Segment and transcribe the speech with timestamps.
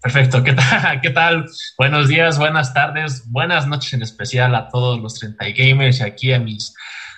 [0.00, 0.44] perfecto,
[1.02, 1.46] ¿Qué tal?
[1.76, 6.32] Buenos días, buenas tardes, buenas noches en especial a todos los 30 gamers y aquí
[6.32, 6.74] a mis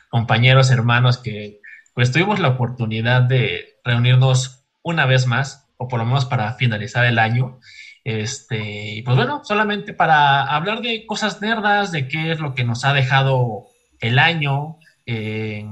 [0.08, 1.60] compañeros, hermanos que
[1.92, 7.04] pues tuvimos la oportunidad de reunirnos una vez más, o por lo menos para finalizar
[7.04, 7.60] el año.
[8.04, 12.64] Este, y pues bueno, solamente para hablar de cosas nerdas, de qué es lo que
[12.64, 13.66] nos ha dejado
[14.00, 15.66] el año, eh,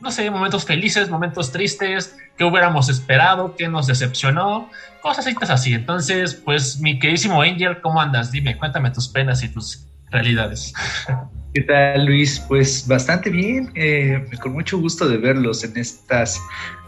[0.00, 4.68] no sé, momentos felices, momentos tristes, qué hubiéramos esperado, qué nos decepcionó,
[5.00, 5.74] cosas así.
[5.74, 8.30] Entonces, pues mi queridísimo Angel, ¿cómo andas?
[8.30, 10.74] Dime, cuéntame tus penas y tus realidades.
[11.54, 12.38] ¿Qué tal, Luis?
[12.40, 16.38] Pues bastante bien, eh, con mucho gusto de verlos en estas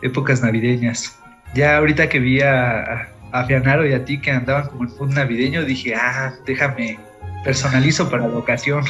[0.02, 1.18] épocas navideñas.
[1.54, 5.14] Ya ahorita que vi a, a Fianaro y a ti que andaban como en un
[5.14, 6.98] navideño, dije, ah, déjame,
[7.44, 8.84] personalizo para la ocasión.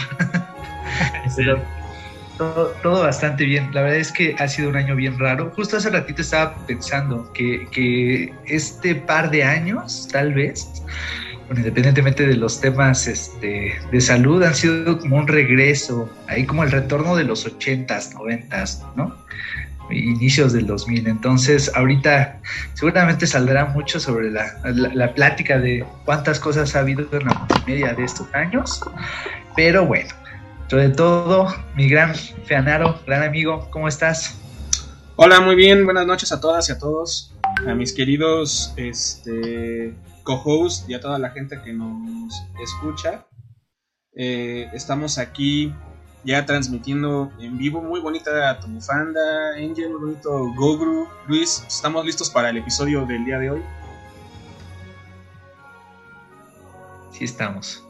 [2.39, 3.71] todo, bastante bien.
[3.73, 5.53] La verdad es que ha sido un año bien raro.
[5.55, 10.83] Justo hace ratito estaba pensando que, que este par de años, tal vez,
[11.51, 16.71] independientemente de los temas este, de salud, han sido como un regreso, ahí como el
[16.71, 19.17] retorno de los 80s, 90s, ¿no?
[19.91, 21.09] Inicios del 2000.
[21.09, 22.41] Entonces, ahorita
[22.75, 27.95] seguramente saldrá mucho sobre la, la, plática de cuántas cosas ha habido en la media
[27.95, 28.83] de estos años.
[29.57, 30.11] Pero bueno,
[30.69, 34.39] sobre todo, mi gran Feanaro, gran amigo, ¿cómo estás?
[35.17, 37.35] Hola, muy bien, buenas noches a todas y a todos,
[37.67, 39.95] a mis queridos este,
[40.25, 43.27] co-hosts y a toda la gente que nos escucha.
[44.15, 45.73] Eh, estamos aquí
[46.23, 52.29] ya transmitiendo en vivo, muy bonita tu bufanda, Angel, muy bonito Gogru, Luis, estamos listos
[52.29, 53.63] para el episodio del día de hoy.
[57.13, 57.88] Sí estamos.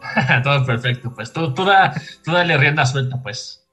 [0.44, 3.64] Todo perfecto, pues tú, tú, dale rienda suelta, pues.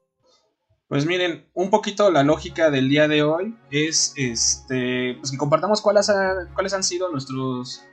[0.88, 5.81] Pues miren, un poquito la lógica del día de hoy es este, pues que compartamos
[5.81, 6.12] cuáles,
[6.53, 7.84] cuáles han sido nuestros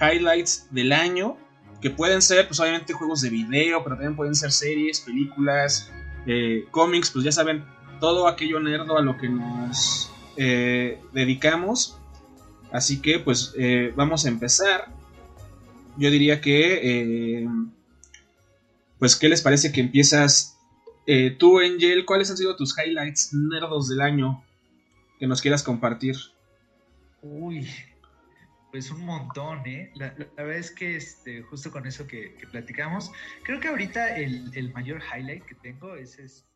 [0.00, 1.36] highlights del año,
[1.80, 5.90] que pueden ser, pues obviamente juegos de video, pero también pueden ser series, películas,
[6.26, 7.64] eh, cómics, pues ya saben,
[8.00, 11.98] todo aquello nerdo a lo que nos eh, dedicamos.
[12.72, 14.92] Así que pues eh, vamos a empezar.
[15.96, 17.46] Yo diría que
[19.00, 20.58] pues, ¿qué les parece que empiezas
[21.06, 22.04] eh, tú, Angel?
[22.04, 24.44] ¿Cuáles han sido tus highlights nerdos del año
[25.18, 26.16] que nos quieras compartir?
[27.22, 27.66] Uy,
[28.70, 29.90] pues un montón, ¿eh?
[29.94, 33.10] La, verdad es que este, justo con eso que, platicamos,
[33.42, 36.50] creo que ahorita el, mayor highlight que tengo es este...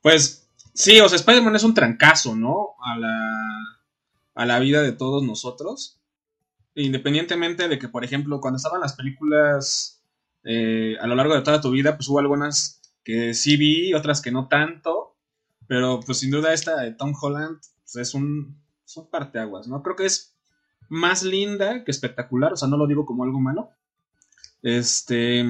[0.00, 2.76] Pues sí, o sea, Spider-Man es un trancazo, ¿no?
[2.84, 3.80] A la,
[4.36, 6.00] a la vida de todos nosotros
[6.74, 10.02] independientemente de que, por ejemplo, cuando estaban las películas
[10.44, 14.20] eh, a lo largo de toda tu vida, pues hubo algunas que sí vi, otras
[14.20, 15.16] que no tanto,
[15.66, 19.82] pero pues sin duda esta de Tom Holland pues, es un, es un parteaguas, ¿no?
[19.82, 20.36] Creo que es
[20.88, 23.70] más linda que espectacular, o sea, no lo digo como algo malo.
[24.62, 25.44] Este,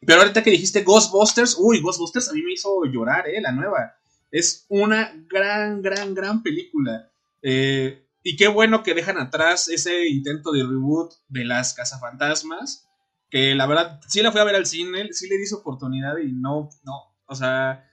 [0.00, 3.40] pero ahorita que dijiste Ghostbusters, uy, Ghostbusters a mí me hizo llorar, ¿eh?
[3.40, 3.96] La nueva.
[4.30, 7.10] Es una gran, gran, gran película.
[7.42, 12.88] Eh, y qué bueno que dejan atrás ese intento de reboot de las cazafantasmas.
[13.30, 16.16] Que la verdad, sí la fui a ver al cine, sí le di su oportunidad
[16.16, 17.14] y no, no.
[17.26, 17.86] O sea,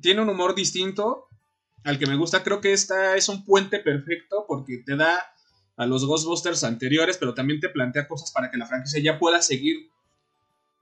[0.00, 1.28] tiene un humor distinto
[1.84, 2.42] al que me gusta.
[2.42, 5.22] Creo que esta es un puente perfecto porque te da
[5.76, 9.40] a los Ghostbusters anteriores, pero también te plantea cosas para que la franquicia ya pueda
[9.40, 9.88] seguir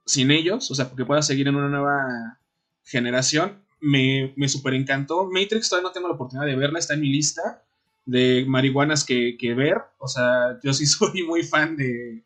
[0.06, 2.40] sin ellos, o sea, porque pueda seguir en una nueva
[2.84, 3.66] generación.
[3.80, 5.28] Me, me super encantó.
[5.30, 7.62] Matrix todavía no tengo la oportunidad de verla, está en mi lista
[8.04, 9.76] de marihuanas que, ver.
[9.98, 12.24] O sea, yo sí soy muy fan de,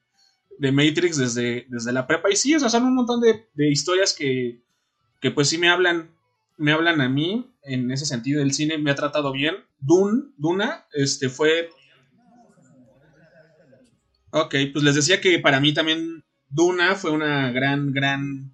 [0.59, 2.31] de Matrix desde, desde la prepa.
[2.31, 4.63] Y sí, o sea, son un montón de, historias que,
[5.21, 6.11] que, pues sí me hablan,
[6.57, 8.43] me hablan a mí en ese sentido.
[8.43, 9.57] El cine me ha tratado bien.
[9.79, 11.71] Dune, Duna, este fue...
[14.31, 18.53] Ok, pues les decía que para mí también Duna fue una gran, gran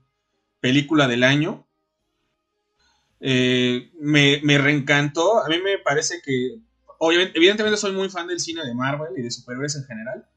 [0.60, 1.66] película del año.
[3.20, 5.44] Eh, me, me reencantó.
[5.44, 6.60] A mí me parece que
[7.10, 10.28] evidentemente soy muy fan del cine de Marvel y de superhéroes en general.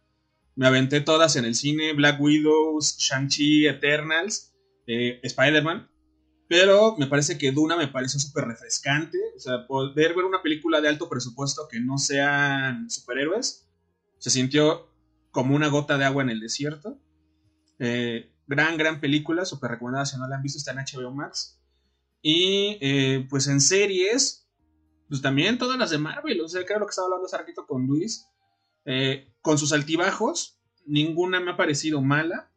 [0.56, 4.53] Me aventé todas en el cine, Black Widows, Shang-Chi, Eternals,
[4.88, 5.89] eh, Spider-Man.
[6.47, 9.17] Pero me parece que Duna me pareció súper refrescante.
[9.35, 13.67] O sea, poder ver una película de alto presupuesto que no sean superhéroes,
[14.17, 14.89] se sintió
[15.31, 17.00] como una gota de agua en el desierto.
[17.79, 21.59] Eh, gran, gran película, súper recomendada si no la han visto, está en HBO Max.
[22.21, 24.44] Y eh, pues en series,
[25.09, 27.65] pues también todas las de Marvel, o sea, que lo que estaba hablando hace ratito
[27.65, 28.27] con Luis,
[28.85, 32.51] eh, con sus altibajos, ninguna me ha parecido mala,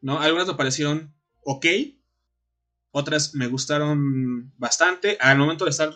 [0.00, 0.20] ¿no?
[0.20, 1.66] Algunas me parecieron ok,
[2.90, 5.16] otras me gustaron bastante.
[5.20, 5.92] Al momento de estar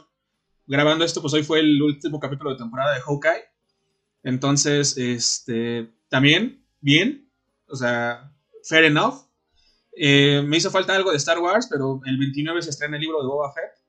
[0.66, 3.44] grabando esto, pues hoy fue el último capítulo de temporada de Hawkeye.
[4.22, 7.30] Entonces, este, también, bien,
[7.68, 8.32] o sea,
[8.64, 9.26] fair enough.
[9.96, 13.20] Eh, me hizo falta algo de Star Wars, pero el 29 se estrena el libro
[13.20, 13.85] de Boba Fett.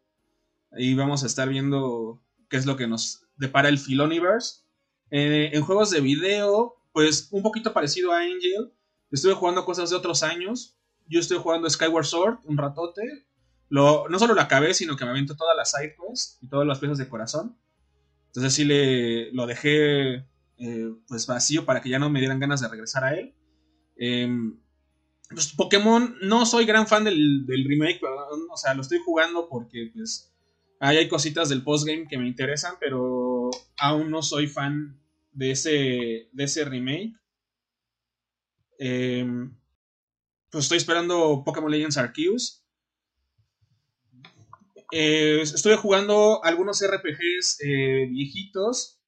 [0.77, 4.61] Ahí vamos a estar viendo qué es lo que nos depara el Filoniverse.
[5.09, 8.71] Eh, en juegos de video, pues un poquito parecido a Angel.
[9.09, 10.77] Estuve jugando cosas de otros años.
[11.07, 13.01] Yo estoy jugando Skyward Sword un ratote.
[13.69, 16.67] Lo, no solo la acabé, sino que me aventó todas las side quests y todas
[16.67, 17.57] las piezas de corazón.
[18.27, 20.27] Entonces sí le, lo dejé
[20.57, 23.33] eh, pues vacío para que ya no me dieran ganas de regresar a él.
[23.95, 24.59] Em,
[25.29, 27.99] pues Pokémon, no soy gran fan del, remake,
[28.51, 30.31] o sea, lo estoy jugando porque pues
[30.79, 34.99] ahí hay cositas del postgame que me interesan, pero aún no soy fan
[35.31, 37.13] de ese, de ese remake.
[38.79, 39.55] Em,
[40.49, 42.63] pues estoy esperando Pokémon Legends Arceus.
[44.91, 48.99] Eh, estuve jugando algunos RPGs eh, viejitos.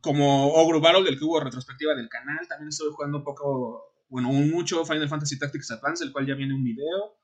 [0.00, 2.46] Como Ogre Battle, del que hubo retrospectiva del canal.
[2.48, 6.54] También estuve jugando un poco, bueno, mucho Final Fantasy Tactics Advance, del cual ya viene
[6.54, 7.18] un video.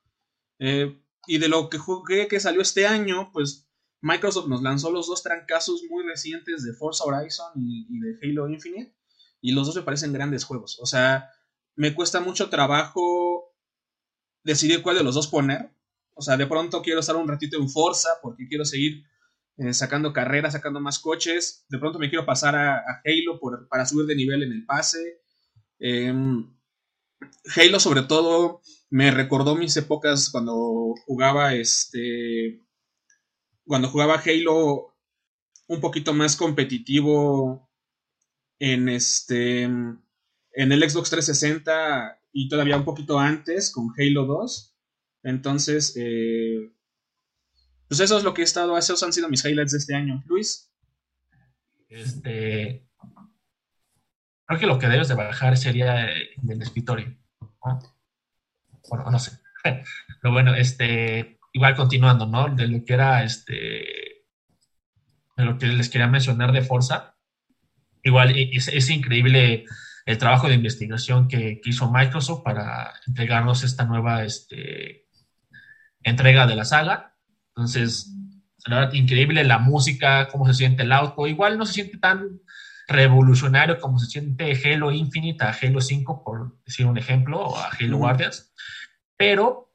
[0.59, 3.69] Eh, y de lo que jugué que salió este año, pues
[4.01, 8.95] Microsoft nos lanzó los dos trancazos muy recientes de Forza Horizon y, de Halo Infinite.
[9.39, 10.79] Y los dos me parecen grandes juegos.
[10.81, 11.29] O sea,
[11.75, 13.55] me cuesta mucho trabajo
[14.43, 15.69] decidir cuál de los dos poner.
[16.15, 19.03] O sea, de pronto quiero estar un ratito en Forza porque quiero seguir
[19.57, 21.63] eh, sacando carreras, sacando más coches.
[21.69, 23.39] De pronto me quiero pasar a, Halo
[23.69, 25.21] para subir de nivel en el pase.
[25.77, 26.51] Em,
[27.55, 32.63] Halo sobre todo me recordó mis épocas cuando jugaba este
[33.63, 34.95] cuando jugaba Halo
[35.67, 37.69] un poquito más competitivo
[38.57, 40.01] en este en
[40.53, 44.75] el Xbox 360 y todavía un poquito antes con Halo 2
[45.23, 46.71] entonces eh,
[47.87, 50.23] pues eso es lo que he estado esos han sido mis highlights de este año.
[50.27, 50.71] Luis.
[51.89, 52.87] Este
[54.45, 57.15] creo que lo que debes de bajar sería el escritorio
[58.89, 59.39] bueno, no sé.
[59.63, 62.49] Pero bueno, este, igual continuando, ¿no?
[62.49, 64.23] De lo que era este,
[65.37, 67.15] de lo que les quería mencionar de Forza,
[68.03, 69.65] igual es, increíble
[70.05, 75.05] el trabajo de investigación que, hizo Microsoft para entregarnos esta nueva este,
[76.03, 77.15] entrega de la saga.
[77.55, 78.11] Entonces,
[78.65, 81.27] la verdad, increíble la música, cómo se siente el auto.
[81.27, 82.41] Igual no se siente tan
[82.87, 87.69] revolucionario como se siente Halo Infinite a Halo 5, por decir un ejemplo, o a
[87.69, 88.51] Halo Guardians,
[89.19, 89.73] pero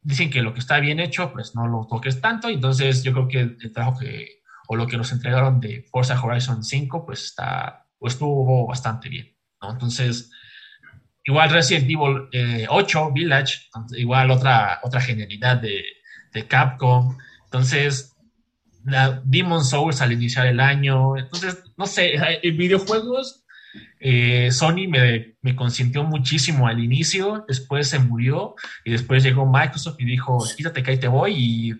[0.00, 3.26] dicen que lo que está bien hecho, pues no lo toques tanto, entonces yo creo
[3.26, 7.88] que el trabajo que, o lo que nos entregaron de Forza Horizon 5, pues está,
[7.98, 9.36] pues estuvo bastante bien.
[9.60, 10.30] Entonces,
[11.24, 12.28] igual Resident Evil
[12.68, 15.82] 8, eh, Village, igual otra, otra genialidad de,
[16.32, 18.14] de Capcom, entonces
[18.84, 21.16] la Demon Souls al iniciar el año.
[21.16, 23.43] Entonces, no sé, en videojuegos,
[24.00, 28.54] eh, Sony me, consintió muchísimo al inicio, después se murió
[28.84, 31.34] y después llegó Microsoft y dijo, quítate que ahí te voy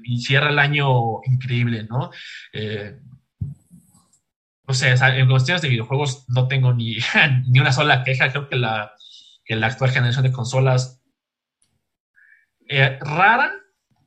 [0.05, 2.11] y, cierra el año increíble, ¿no?
[2.52, 2.99] Eh,
[4.67, 6.96] o sea, en cuestiones de videojuegos no tengo ni,
[7.49, 8.93] ni una sola queja, creo que la,
[9.46, 11.02] la actual generación de consolas
[12.69, 13.52] eh, rara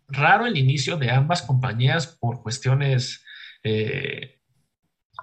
[0.08, 3.24] raro el inicio de ambas compañías por cuestiones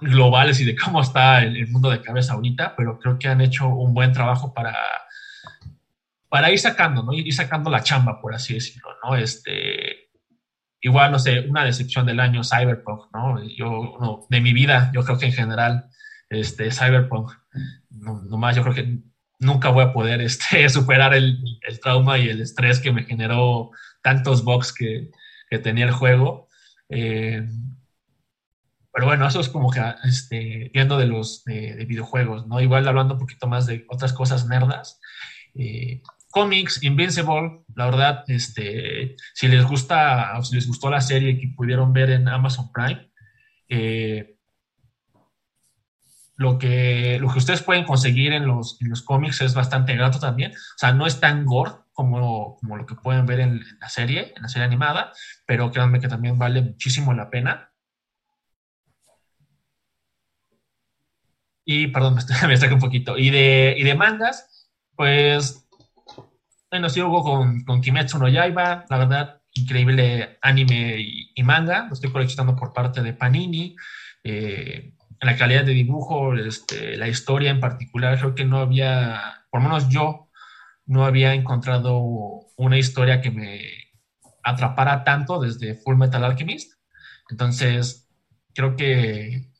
[0.04, 3.68] globales y de cómo está el, mundo de cabeza ahorita, pero creo que han hecho
[3.68, 4.76] un buen trabajo para,
[6.28, 7.12] para ir sacando, ¿no?
[7.12, 9.16] Ir sacando la chamba, por así decirlo, ¿no?
[9.16, 10.10] Este,
[10.80, 13.42] igual, no sé, una decepción del año Cyberpunk, ¿no?
[13.56, 15.86] Yo, de mi vida, yo creo que en general,
[16.28, 17.32] este, Cyberpunk,
[17.90, 18.98] no, nomás yo creo que
[19.38, 23.70] nunca voy a poder este, superar el, el, trauma y el estrés que me generó
[24.02, 25.10] tantos bugs que,
[25.62, 26.48] tenía el juego.
[26.88, 27.46] Eh,
[28.94, 32.60] pero bueno, eso es como que este, viendo de los de, videojuegos, ¿no?
[32.60, 35.00] Igual hablando un poquito más de otras cosas nerdas.
[35.56, 41.52] Eh, cómics, Invincible, la verdad, este, si les gusta, si les gustó la serie que
[41.56, 43.10] pudieron ver en Amazon Prime,
[43.68, 44.36] eh,
[46.36, 50.20] lo que, lo que ustedes pueden conseguir en los, en los cómics es bastante grato
[50.20, 50.52] también.
[50.52, 54.32] O sea, no es tan gore como, como lo que pueden ver en, la serie,
[54.36, 55.12] en la serie animada,
[55.46, 57.72] pero créanme que también vale muchísimo la pena.
[61.64, 63.16] Y, perdón, me, me un poquito.
[63.18, 65.66] Y de, y de mangas, pues,
[66.70, 70.96] bueno, sigo con, con Kimetsu no Yaiba, la verdad, increíble anime
[71.34, 73.76] y, manga, lo estoy coleccionando por parte de Panini.
[74.22, 79.62] Eh, la calidad de dibujo, este, la historia en particular, creo que no había, por
[79.62, 80.28] lo menos yo,
[80.86, 82.00] no había encontrado
[82.56, 83.60] una historia que me
[84.42, 86.74] atrapara tanto desde Full Metal Alchemist.
[87.30, 88.08] Entonces,
[88.54, 89.50] creo que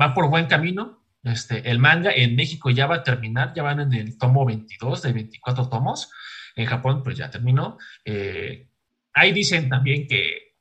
[0.00, 1.02] va por buen camino.
[1.26, 5.02] Este, el manga en México ya va a terminar, ya van en el tomo 22
[5.02, 6.10] de 24 tomos.
[6.54, 7.78] En Japón, pues ya terminó.
[8.04, 8.68] Eh,
[9.12, 10.54] ahí dicen también que,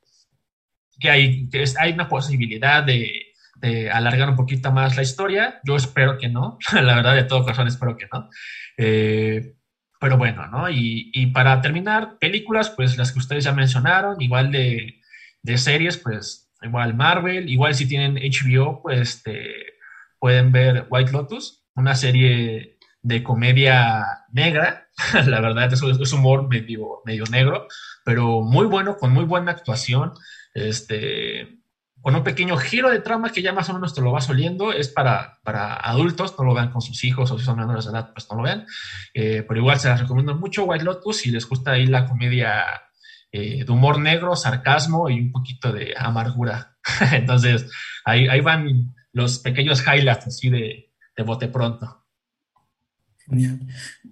[1.00, 5.60] que, hay, que hay una posibilidad de, de, alargar un poquito más la historia.
[5.63, 6.57] Yo espero que no.
[6.74, 8.29] la verdad, de todo corazón, espero que no.
[8.77, 9.53] Eh,
[10.00, 10.69] pero bueno, ¿no?
[10.69, 15.01] Y, y, para terminar, películas, pues las que ustedes ya mencionaron, igual de,
[15.43, 19.75] de series, pues igual Marvel, igual si tienen HBO, pues este,
[20.25, 24.88] pueden ver White Lotus, una serie de comedia negra,
[25.27, 27.67] la verdad es, es humor medio, medio negro,
[28.03, 30.13] pero muy bueno, con muy buena actuación,
[30.55, 31.60] este,
[32.01, 34.74] con un pequeño giro de trama que ya más o menos te lo vas oliendo,
[34.74, 37.91] es para, para adultos, no lo vean con sus hijos o si son menores de
[37.91, 38.65] edad, pues no lo vean,
[39.13, 42.63] eh, pero igual se las recomiendo mucho, White Lotus, si les gusta ahí la comedia
[43.32, 46.77] eh, de humor negro, sarcasmo y un poquito de amargura.
[47.12, 47.70] Entonces,
[48.03, 52.05] ahí, ahí van los pequeños highlights así de, de bote pronto.
[53.19, 53.62] Genial.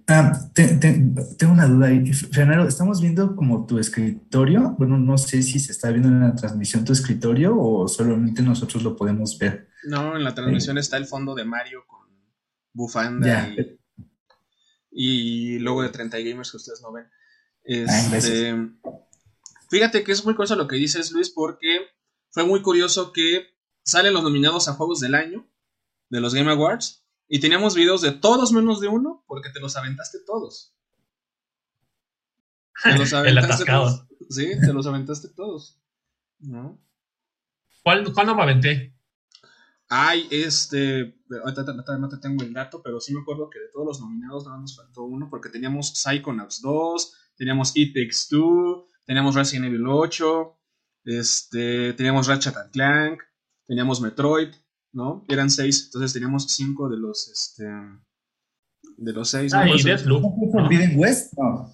[0.08, 2.10] Ah, tengo una duda ahí.
[2.14, 4.74] Fernando, estamos viendo como tu escritorio.
[4.78, 8.82] Bueno, no sé si se está viendo en la transmisión tu escritorio o solamente nosotros
[8.82, 9.68] lo podemos ver.
[9.84, 12.08] No, en la transmisión está el fondo de Mario con
[12.72, 13.54] bufanda
[14.90, 17.04] y, luego de 30 gamers que ustedes no ven.
[17.88, 18.56] Ah, este,
[19.70, 21.88] fíjate que es muy curioso lo que dices, Luis, porque
[22.30, 23.53] fue muy curioso que
[23.84, 25.46] salen los nominados a Juegos del Año
[26.10, 29.76] de los Game Awards y teníamos videos de todos menos de uno porque te los
[29.76, 30.74] aventaste todos.
[32.82, 34.06] Te los aventaste todos.
[34.30, 35.80] Sí, te los aventaste todos.
[36.40, 36.80] ¿No?
[37.82, 38.96] ¿Cuál, no me aventé?
[39.88, 41.20] Ay, este.
[41.28, 44.58] no te tengo el dato, pero sí me acuerdo que de todos los nominados nada
[44.58, 50.58] nos faltó uno porque teníamos Psychonauts 2, teníamos It Takes Two, teníamos Resident Evil 8,
[51.04, 53.22] este, teníamos Ratchet Clank,
[53.66, 54.48] teníamos Metroid,
[54.92, 55.24] ¿no?
[55.28, 57.64] Eran seis, entonces teníamos cinco de los, este,
[58.96, 59.52] de los seis.
[59.54, 59.74] Ah, ¿no?
[59.74, 60.52] ¿y Deathloop?
[60.52, 61.32] ¿Forbidden West?
[61.36, 61.72] No.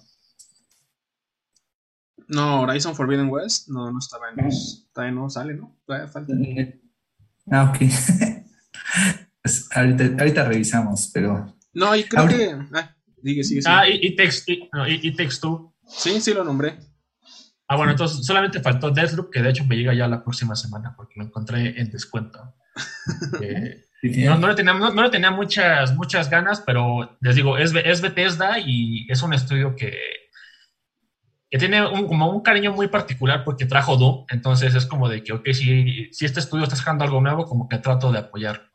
[2.27, 5.77] No, Horizon Forbidden West, no, no estaba en los, todavía no sale, ¿no?
[5.85, 6.33] Todavía falta.
[7.51, 7.79] Ah, ok.
[9.41, 11.53] pues ahorita, ahorita revisamos, pero...
[11.73, 12.55] No, y creo que...
[12.73, 15.43] Ah, sigue, sigue, Ah, y, y, text, y, no, y, y Text
[15.87, 16.79] Sí, sí lo nombré.
[17.71, 20.93] Ah, bueno, entonces solamente faltó Deathloop, que de hecho me llega ya la próxima semana
[20.93, 22.53] porque lo encontré en descuento.
[24.03, 28.57] Eh, no, le tenía, no, tenía, muchas, muchas ganas, pero les digo, es, es Bethesda
[28.57, 29.95] y es un estudio que,
[31.51, 35.23] que tiene un, como un cariño muy particular porque trajo Doom, entonces es como de
[35.23, 38.71] que, ok, si, si este estudio está sacando algo nuevo, como que trato de apoyar,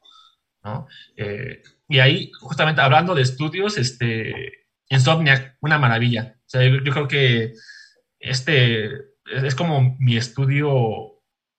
[0.62, 0.86] ¿no?
[1.16, 6.36] Eh, y ahí, justamente hablando de estudios, este, Insomniac, una maravilla.
[6.38, 7.52] O sea, yo, yo creo que
[8.28, 8.90] este
[9.26, 11.16] es como mi estudio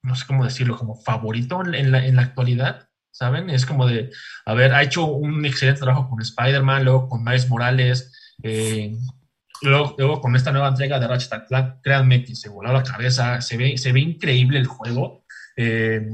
[0.08, 3.50] no sé cómo decirlo, como favorito en la, en la actualidad, ¿saben?
[3.50, 4.12] Es como de,
[4.46, 8.96] a ver, ha hecho un excelente trabajo con Spider-Man, luego con Miles Morales, eh,
[9.62, 13.58] luego, con esta nueva entrega de Ratchet Clank, créanme que se voló la cabeza, se
[13.58, 15.26] ve, se ve increíble el juego.
[15.56, 16.08] Eh,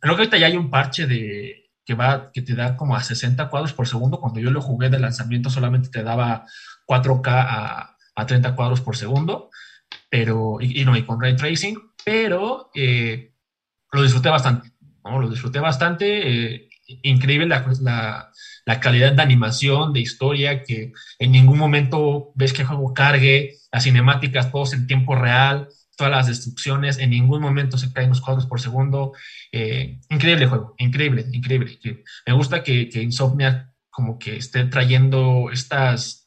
[0.00, 3.02] creo que ahorita ya hay un parche de, que, va, que te da como a
[3.02, 4.20] 60 cuadros por segundo.
[4.20, 6.46] Cuando yo lo jugué de lanzamiento solamente te daba
[6.86, 9.50] 4K a, a 30 cuadros por segundo,
[10.10, 13.32] pero, y, no, y con ray tracing, pero eh,
[13.92, 14.72] lo disfruté bastante,
[15.04, 15.20] ¿no?
[15.20, 16.68] Lo disfruté bastante, eh,
[17.02, 18.30] increíble la,
[18.66, 23.56] la, calidad de animación, de historia, que en ningún momento ves que el juego cargue,
[23.72, 28.20] las cinemáticas, todos en tiempo real, todas las destrucciones, en ningún momento se caen los
[28.20, 29.12] cuadros por segundo.
[29.50, 31.78] Eh, increíble juego, increíble, increíble.
[32.26, 36.21] Me gusta que, que Insomnia como que esté trayendo estas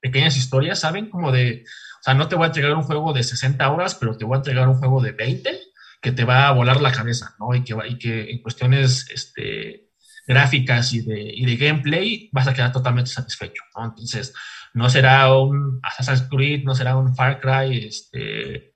[0.00, 1.10] pequeñas historias, ¿saben?
[1.10, 4.16] Como de, o sea, no te voy a entregar un juego de 60 horas, pero
[4.16, 5.60] te voy a entregar un juego de 20
[6.00, 7.54] que te va a volar la cabeza, ¿no?
[7.54, 9.88] Y que, y que en cuestiones este,
[10.26, 13.86] gráficas y de, y de gameplay vas a quedar totalmente satisfecho, ¿no?
[13.86, 14.32] Entonces,
[14.74, 18.74] no será un Assassin's Creed, no será un Far Cry, este,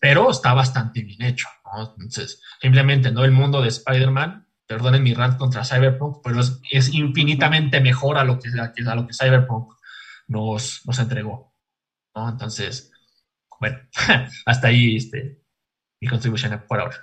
[0.00, 1.94] pero está bastante bien hecho, ¿no?
[1.98, 3.24] Entonces, simplemente, ¿no?
[3.24, 8.24] El mundo de Spider-Man, perdonen mi rant contra Cyberpunk, pero es, es infinitamente mejor a
[8.24, 9.75] lo que, a lo que Cyberpunk
[10.26, 11.54] nos, nos entregó.
[12.14, 12.90] Entonces,
[13.60, 13.78] bueno,
[14.46, 15.40] hasta ahí este,
[16.00, 16.96] mi contribución por ahora.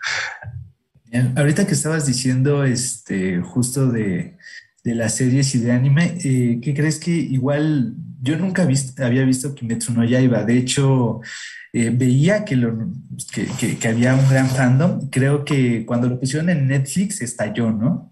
[1.36, 4.38] Ahorita que estabas diciendo este, justo de,
[4.84, 9.94] las series y de anime, eh, ¿qué crees que igual yo nunca había visto Kimetsu
[9.94, 10.44] no Yaiba?
[10.44, 11.22] De hecho,
[11.72, 12.90] eh, veía que, lo,
[13.32, 15.10] que, había un gran fandom.
[15.10, 18.12] Creo que cuando lo pusieron en Netflix estalló, ¿no?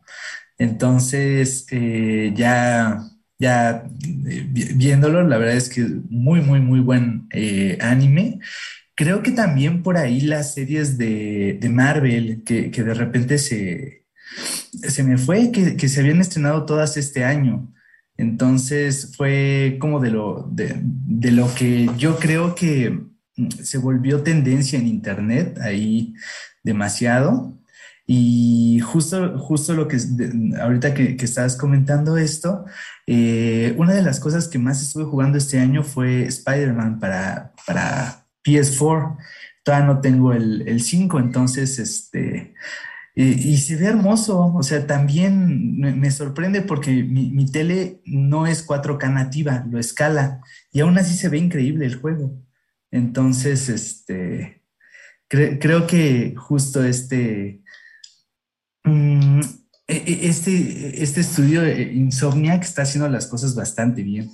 [0.57, 3.10] Entonces, eh, ya
[3.41, 3.83] ya
[4.27, 8.39] eh, viéndolo, la verdad es que muy, muy, muy buen eh, anime.
[8.93, 14.05] Creo que también por ahí las series de, Marvel, que, de repente se,
[14.71, 17.73] se me fue que, se habían estrenado todas este año.
[18.15, 22.99] Entonces fue como de lo, de, lo que yo creo que
[23.63, 26.13] se volvió tendencia en Internet ahí
[26.63, 27.57] demasiado.
[28.13, 29.97] Y justo, justo lo que
[30.61, 32.65] ahorita que, estabas comentando esto,
[33.07, 38.25] eh, una de las cosas que más estuve jugando este año fue Spider-Man para, para
[38.43, 39.15] PS4.
[39.63, 42.53] Todavía no tengo el, el 5, entonces este,
[43.15, 49.13] y se ve hermoso, o sea, también me, sorprende porque mi, tele no es 4K
[49.13, 50.41] nativa, lo escala
[50.73, 52.33] y aún así se ve increíble el juego.
[52.91, 54.63] Entonces, este,
[55.29, 57.60] creo que justo este,
[58.83, 59.41] mm,
[59.87, 64.31] e, e, este, este estudio Insomniac está haciendo las cosas bastante bien.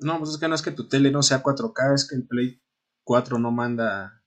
[0.00, 2.26] No, pues es que no es que tu tele no sea 4K, es que el
[2.26, 2.62] Play
[3.04, 4.22] 4 no manda,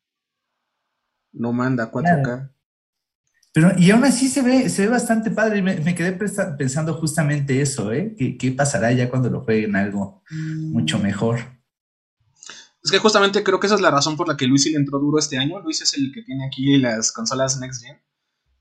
[1.31, 2.51] no manda 4K.
[3.53, 5.61] Pero, y aún así se ve, se ve bastante padre.
[5.61, 8.15] Me, me quedé pensando justamente eso, ¿eh?
[8.39, 10.23] ¿Qué, pasará ya cuando lo jueguen algo
[10.71, 11.01] mucho mm.
[11.01, 11.39] mejor?
[12.83, 14.99] Es que justamente creo que esa es la razón por la que Luis le entró
[14.99, 15.59] duro este año.
[15.59, 18.01] Luis es el que tiene aquí las consolas Next Gen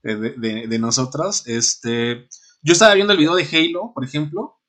[0.03, 1.47] eh, de, nosotros.
[1.47, 2.27] Este,
[2.61, 4.59] yo estaba viendo el video de Halo, por ejemplo,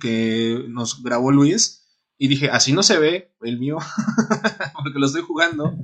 [0.00, 1.82] que nos grabó Luis,
[2.18, 3.78] y dije, así no se ve el mío,
[4.82, 5.74] porque lo estoy jugando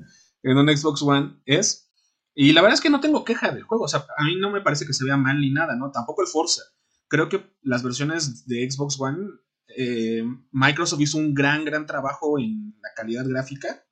[0.43, 1.89] en un Xbox One S.
[2.35, 3.85] Y la verdad es que no tengo queja del juego.
[3.85, 5.91] O sea, a mí no me parece que se vea mal ni nada, ¿no?
[5.91, 6.63] Tampoco el Forza.
[7.09, 9.29] Creo que las versiones de Xbox One,
[9.77, 13.85] eh, Microsoft hizo un gran, gran trabajo en la calidad gráfica.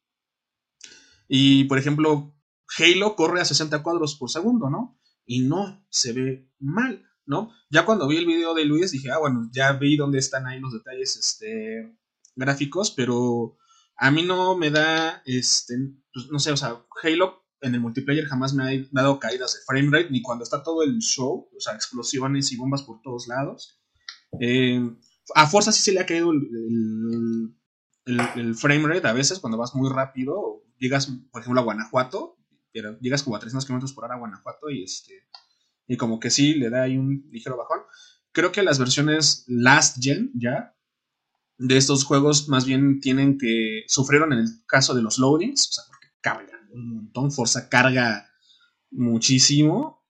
[1.27, 2.36] Y, por ejemplo,
[2.79, 4.99] Halo corre a 60 cuadros por segundo, ¿no?
[5.25, 7.53] Y no se ve mal, ¿no?
[7.71, 10.61] Ya cuando vi el video de Luis dije, ah, bueno, ya vi dónde están ahí
[10.61, 11.97] los detalles este,
[12.35, 13.57] gráficos, pero
[13.97, 15.75] a mí no me da, este,
[16.13, 19.61] pues, no sé, o sea, Halo en el multiplayer jamás me ha dado caídas de
[19.67, 23.29] frame rate, ni cuando está todo el show, o sea, explosiones y bombas por todos
[23.29, 23.81] lados.
[24.41, 24.81] Eh,
[25.35, 27.55] a fuerza sí se le ha caído el,
[28.07, 32.36] el, frame rate a veces cuando vas muy rápido, llegas, por ejemplo, a Guanajuato,
[33.01, 35.29] llegas como a 300 km por hora a Guanajuato y este
[35.89, 37.81] y como que sí le da ahí un ligero bajón.
[38.33, 40.75] Creo que las versiones last gen ya
[41.59, 45.73] de estos juegos más bien tienen que sufrieron en el caso de los loadings, o
[45.73, 48.31] sea, porque cargan un montón, Forza carga
[48.91, 50.05] muchísimo.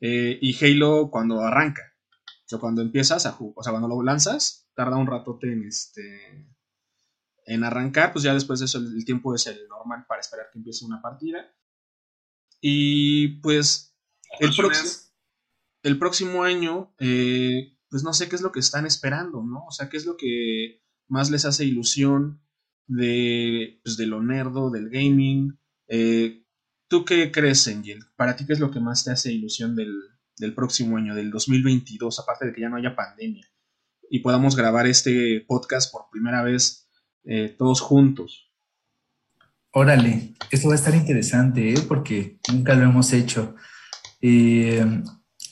[0.00, 1.82] Eh, y Halo cuando arranca.
[2.52, 6.48] O cuando empiezas a jugar, o sea, cuando lo lanzas, tarda un ratote en este.
[7.46, 10.58] En arrancar, pues ya después de eso el, tiempo es el normal para esperar que
[10.58, 11.48] empiece una partida.
[12.60, 13.96] Y pues
[14.38, 14.90] el, próximo,
[15.82, 19.64] el próximo año, eh, pues no sé qué es lo que están esperando, ¿no?
[19.66, 22.42] O sea, qué es lo que más les hace ilusión
[22.86, 26.44] de, pues, de lo nerdo, del gaming, eh,
[26.90, 28.00] ¿Tú qué crees, Angel?
[28.16, 32.18] ¿Para ti qué es lo que más te hace ilusión del, próximo año, del 2022,
[32.18, 33.46] aparte de que ya no haya pandemia?
[34.10, 36.88] Y podamos grabar este podcast por primera vez
[37.22, 38.49] eh, todos juntos.
[39.72, 41.78] Órale, esto va a estar interesante, ¿eh?
[41.86, 43.54] porque nunca lo hemos hecho.
[44.20, 45.02] Eh,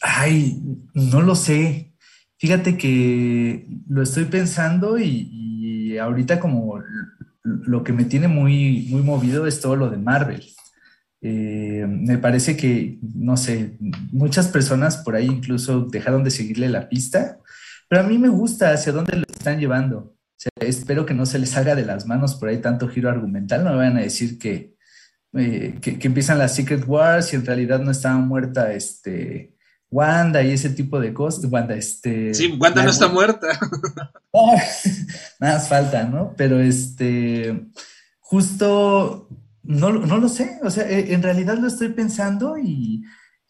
[0.02, 0.60] ay,
[0.94, 1.94] no lo sé.
[2.38, 6.80] Fíjate que lo estoy pensando y, y ahorita como
[7.42, 10.44] lo que me tiene muy, muy movido es todo lo de Marvel.
[11.20, 13.76] Eh, me parece que, no sé,
[14.12, 17.38] muchas personas por ahí incluso dejaron de seguirle la pista,
[17.88, 20.14] pero a mí me gusta hacia dónde lo están llevando.
[20.60, 23.70] Espero que no se les salga de las manos por ahí tanto giro argumental, no
[23.70, 24.74] me van a decir que,
[25.34, 29.56] eh, que, empiezan las Secret Wars y en realidad no estaba muerta este,
[29.90, 31.44] Wanda y ese tipo de cosas.
[31.50, 32.34] Wanda, este.
[32.34, 33.46] Sí, Wanda no está muerta.
[35.40, 36.34] nada más falta, ¿no?
[36.36, 37.68] Pero este,
[38.20, 39.28] justo,
[39.62, 43.02] no, lo sé, o sea, e, en realidad lo estoy pensando y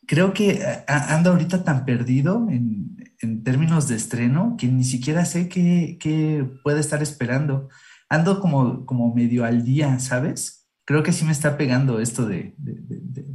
[0.07, 2.96] creo que ando ahorita tan perdido en,
[3.42, 7.68] términos de estreno que ni siquiera sé qué, puede estar esperando.
[8.09, 10.68] Ando como, como medio al día, ¿sabes?
[10.85, 12.54] Creo que sí me está pegando esto de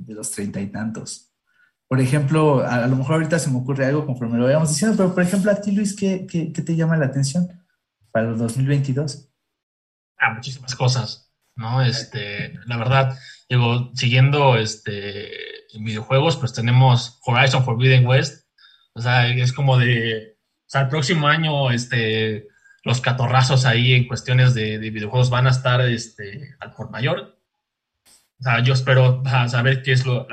[0.07, 1.33] los treinta y tantos.
[1.93, 5.13] Por ejemplo, a, lo mejor ahorita se me ocurre algo conforme lo vayamos diciendo, pero
[5.13, 7.47] por ejemplo, a ti, Luis, ¿qué, qué, te llama la atención
[8.11, 9.29] para el 2022?
[10.17, 11.83] Ah, muchísimas cosas, ¿no?
[11.83, 13.15] Este, la verdad,
[13.47, 15.29] digo, siguiendo este,
[15.79, 18.42] videojuegos, pues tenemos Horizon Forbidden West,
[18.93, 22.47] o sea, es como de, o sea, el próximo año, este,
[22.83, 27.37] los catorrazos ahí en cuestiones de, videojuegos van a estar este, al por mayor.
[28.39, 30.27] O sea, yo espero saber qué es lo,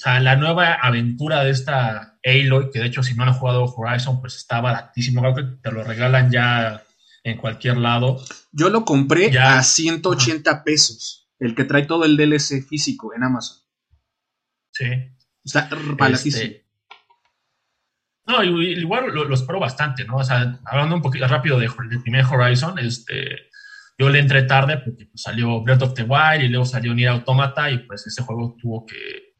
[0.00, 3.64] o sea, la nueva aventura de esta Aloy, que de hecho si no han jugado
[3.64, 5.20] Horizon, pues está baratísimo.
[5.20, 6.82] Creo que te lo regalan ya
[7.22, 8.18] en cualquier lado.
[8.50, 13.58] Yo lo compré a 180 pesos, el que trae todo el DLC físico en Amazon.
[14.72, 14.86] Sí.
[15.44, 16.44] Está baratísimo.
[16.44, 16.66] Este,
[18.30, 20.16] no, igual lo, espero bastante, ¿no?
[20.16, 21.70] O sea, hablando un poquito rápido del
[22.02, 23.50] primer Horizon, este,
[23.98, 27.10] yo le entré tarde porque pues, salió Breath of the Wild y luego salió Nier
[27.10, 29.34] Automata y pues ese juego tuvo que,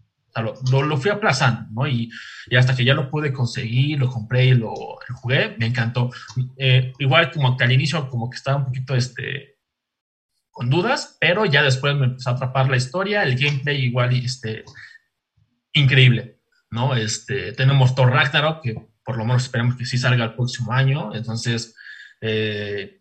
[0.70, 1.88] lo, lo, fui aplazando, ¿no?
[1.88, 2.10] Y,
[2.48, 4.72] y, hasta que ya lo pude conseguir, lo compré y lo,
[5.14, 6.10] jugué, me encantó.
[6.56, 9.58] Eh, igual como que al inicio como que estaba un poquito, este,
[10.50, 14.64] con dudas, pero ya después me empezó a atrapar la historia, el gameplay igual, este,
[15.72, 16.39] increíble.
[16.70, 16.94] ¿No?
[16.94, 21.14] Este, tenemos Thor Ragnarok, que por lo menos esperemos que sí salga el próximo año.
[21.14, 21.74] Entonces,
[22.20, 23.00] eh,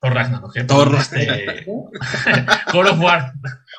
[0.00, 0.64] Thor Ragnarok, ¿eh?
[0.64, 1.64] Thor este,
[2.72, 3.32] God of War,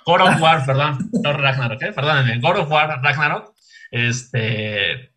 [0.05, 1.93] God of War, perdón, Thor Ragnarok, ¿eh?
[1.93, 3.55] perdón, God of War Ragnarok,
[3.91, 5.13] este,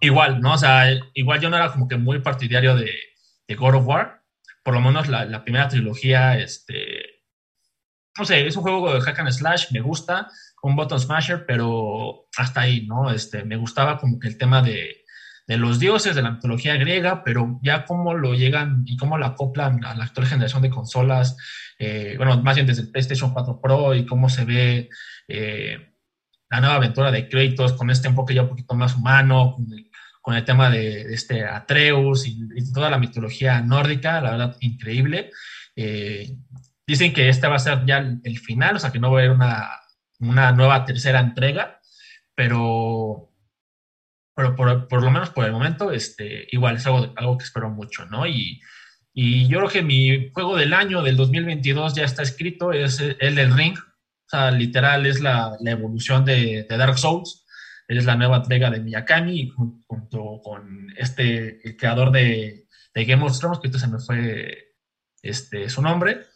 [0.00, 0.54] igual, ¿no?
[0.54, 2.92] O sea, igual yo no era como que muy partidario de,
[3.48, 4.22] de God of War,
[4.62, 7.16] por lo menos la, la primera trilogía, este,
[8.16, 10.28] no sé, es un juego de hack and slash, me gusta,
[10.68, 13.10] un button smasher, pero hasta ahí, ¿no?
[13.10, 15.04] Este, me gustaba como que el tema de,
[15.46, 19.26] de los dioses de la mitología griega, pero ya cómo lo llegan y cómo lo
[19.26, 21.36] acoplan a la actual generación de consolas,
[21.78, 24.88] eh, bueno, más bien desde el PlayStation 4 Pro y cómo se ve
[25.28, 25.92] eh,
[26.50, 29.56] la nueva aventura de Kratos con este enfoque ya un poquito más humano,
[30.20, 35.30] con el, tema de, este Atreus y, toda la mitología nórdica, la verdad, increíble.
[35.76, 36.36] Eh,
[36.84, 39.22] dicen que este va a ser ya el final, o sea, que no va a
[39.22, 39.68] haber una
[40.20, 41.80] una nueva tercera entrega,
[42.34, 43.32] pero,
[44.34, 48.06] pero por, lo menos por el momento, este, igual es algo, algo que espero mucho,
[48.06, 48.26] ¿no?
[48.26, 48.60] Y,
[49.12, 53.34] y yo creo que mi juego del año del 2022 ya está escrito, es el
[53.34, 57.46] del Ring, o sea, literal es la, la evolución de, de, Dark Souls,
[57.88, 63.38] es la nueva entrega de Miyakami junto con este, el creador de, de Game of
[63.38, 64.74] Thrones, que ahorita se me fue
[65.22, 66.26] este, su nombre,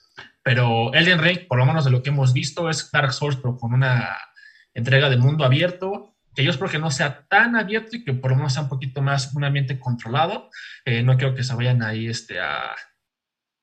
[0.43, 3.57] pero Elden Ring, por lo menos de lo que hemos visto, es Dark Souls, pero
[3.57, 4.17] con una
[4.75, 8.31] entrega de mundo abierto, que yo espero que no sea tan abierto y que por
[8.31, 10.51] lo menos sea un poquito más un ambiente controlado.
[10.85, 12.75] Eh, no quiero que se vayan ahí este, a,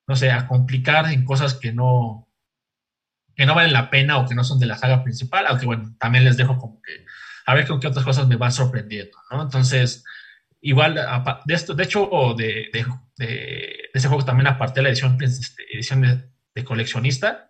[0.07, 2.27] no sé, a complicar en cosas que no,
[3.35, 5.95] que no valen la pena o que no son de la saga principal, aunque bueno,
[5.99, 7.05] también les dejo como que
[7.45, 9.41] a ver con qué otras cosas me van sorprendiendo, ¿no?
[9.43, 10.03] Entonces,
[10.59, 10.99] igual,
[11.45, 12.85] de esto, de hecho, de, de,
[13.17, 17.49] de, ese juego también aparte de la edición, este, edición de coleccionista.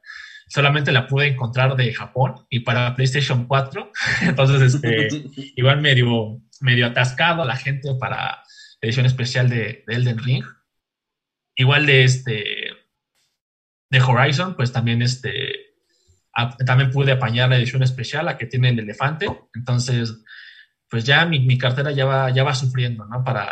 [0.50, 3.91] Solamente la pude encontrar de Japón y para PlayStation 4.
[4.22, 5.08] Entonces, este,
[5.56, 8.43] igual medio, medio atascado a la gente para
[8.82, 10.46] edición especial de, Elden Ring.
[11.56, 12.46] Igual de este
[13.89, 15.54] de Horizon, pues también este
[16.65, 19.26] también pude apañar la edición especial, la que tiene el elefante.
[19.56, 20.13] Entonces,
[20.88, 23.24] pues ya mi, cartera ya va, ya va sufriendo, ¿no?
[23.24, 23.50] Para,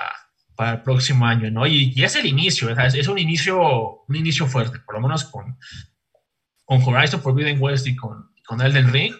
[0.55, 1.67] para el próximo año, ¿no?
[1.67, 5.57] Y, es el inicio, es, un inicio, un inicio fuerte, por lo menos con,
[6.63, 9.13] con Horizon Forbidden West y con, con Elden Ring,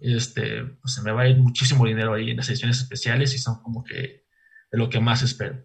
[0.00, 3.38] este, pues se me va a ir muchísimo dinero ahí en las ediciones especiales y
[3.38, 4.26] son como que
[4.70, 5.64] de lo que más espero.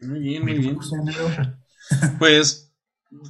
[0.00, 0.78] Muy bien, muy bien.
[2.18, 2.74] Pues,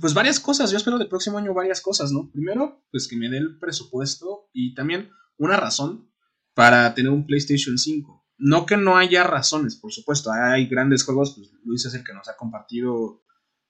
[0.01, 2.31] pues varias cosas, yo espero del próximo año varias cosas, ¿no?
[2.31, 6.09] Primero, pues que me dé el presupuesto y también una razón
[6.55, 8.25] para tener un PlayStation 5.
[8.39, 12.15] No que no haya razones, por supuesto, hay grandes juegos, pues Luis es el que
[12.15, 13.23] nos ha compartido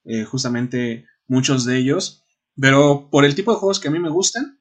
[0.05, 2.25] eh, justamente muchos de ellos,
[2.59, 4.61] pero por el tipo de juegos que a mí me gustan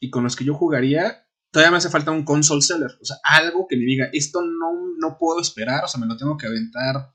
[0.00, 3.16] y con los que yo jugaría, todavía me hace falta un console seller, o sea,
[3.24, 6.46] algo que me diga, esto no, no puedo esperar, o sea, me lo tengo que
[6.46, 7.12] aventar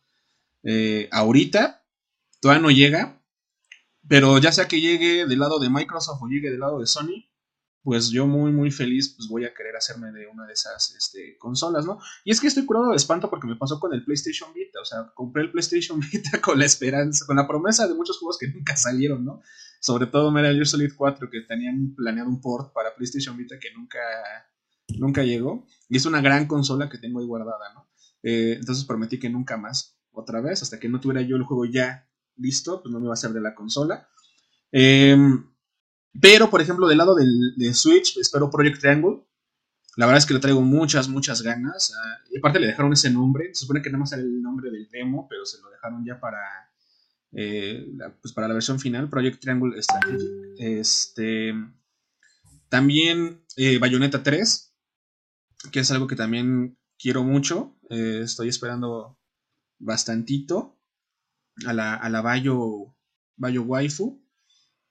[0.63, 1.86] eh, ahorita,
[2.41, 3.24] todavía no llega,
[4.08, 7.30] pero ya sea que llegue del lado de Microsoft o llegue del lado de Sony,
[7.86, 11.38] pues yo muy, muy feliz, pues voy a querer hacerme de una de esas este,
[11.38, 12.00] consolas, ¿no?
[12.24, 14.86] Y es que estoy curado de espanto porque me pasó con el PlayStation Vita, o
[14.86, 18.48] sea, compré el PlayStation Vita con la esperanza, con la promesa de muchos juegos que
[18.48, 19.43] nunca salieron, ¿no?
[19.80, 23.71] Sobre todo Metal Gear Solid 4, que tenían planeado un port para PlayStation Vita que
[23.71, 24.00] nunca,
[24.98, 27.88] nunca llegó, y es una gran consola que tengo ahí guardada, ¿no?
[28.24, 31.65] Eh, entonces prometí que nunca más, otra vez, hasta que no tuviera yo el juego
[31.65, 34.10] ya listo, pues no me iba a hacer de la consola.
[34.71, 35.15] Eh,
[36.21, 39.21] pero, por ejemplo, del lado del, de Switch, espero Project Triangle.
[39.97, 41.93] La verdad es que le traigo muchas, muchas ganas.
[41.97, 43.49] Ah, y aparte le dejaron ese nombre.
[43.54, 46.19] Se supone que nada más era el nombre del demo, pero se lo dejaron ya
[46.19, 46.39] para,
[47.32, 49.10] eh, la, pues para la versión final.
[49.10, 50.30] Project Triangle Strategic.
[50.58, 51.54] Este,
[52.69, 54.73] también eh, Bayonetta 3,
[55.71, 57.78] que es algo que también quiero mucho.
[57.89, 59.17] Eh, estoy esperando
[59.80, 60.78] bastantito
[61.65, 62.95] a la, a la Bayo,
[63.38, 64.21] Bayo Waifu.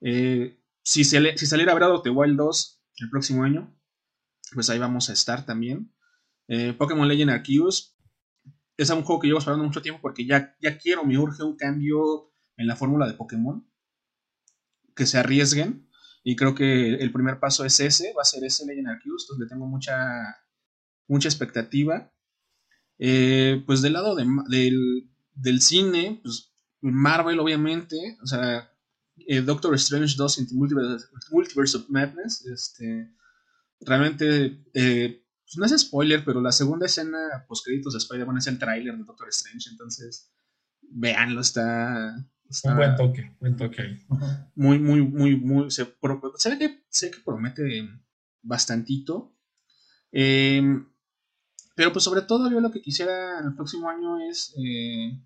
[0.01, 3.75] Eh, si, si saliera Breath of the Wild 2 el próximo año,
[4.53, 5.93] pues ahí vamos a estar también.
[6.47, 7.97] Eh, Pokémon Legend Arceus
[8.77, 11.57] es un juego que llevo esperando mucho tiempo porque ya, ya quiero, me urge un
[11.57, 13.67] cambio en la fórmula de Pokémon.
[14.95, 15.89] Que se arriesguen.
[16.23, 19.45] Y creo que el primer paso es ese, va a ser ese Legend Arceus, entonces
[19.45, 19.95] le tengo mucha,
[21.07, 22.13] mucha expectativa.
[22.99, 28.74] Eh, pues del lado del, del, cine, pues Marvel obviamente, o sea,
[29.17, 33.11] eh, Doctor Strange 2 in Multiverse, of Madness, este,
[33.81, 38.47] realmente, eh, pues no es spoiler, pero la segunda escena post créditos de Spider-Man es
[38.47, 40.33] el tráiler de Doctor Strange, entonces,
[40.83, 42.17] véanlo, está...
[42.65, 44.07] Un buen toque, buen toque.
[44.55, 47.89] Muy, muy, muy, muy, se, ve que, sé que promete
[48.43, 49.35] bastantito.
[50.13, 50.87] Em,
[51.75, 55.21] pero pues sobre todo yo lo que quisiera en el próximo año es eh,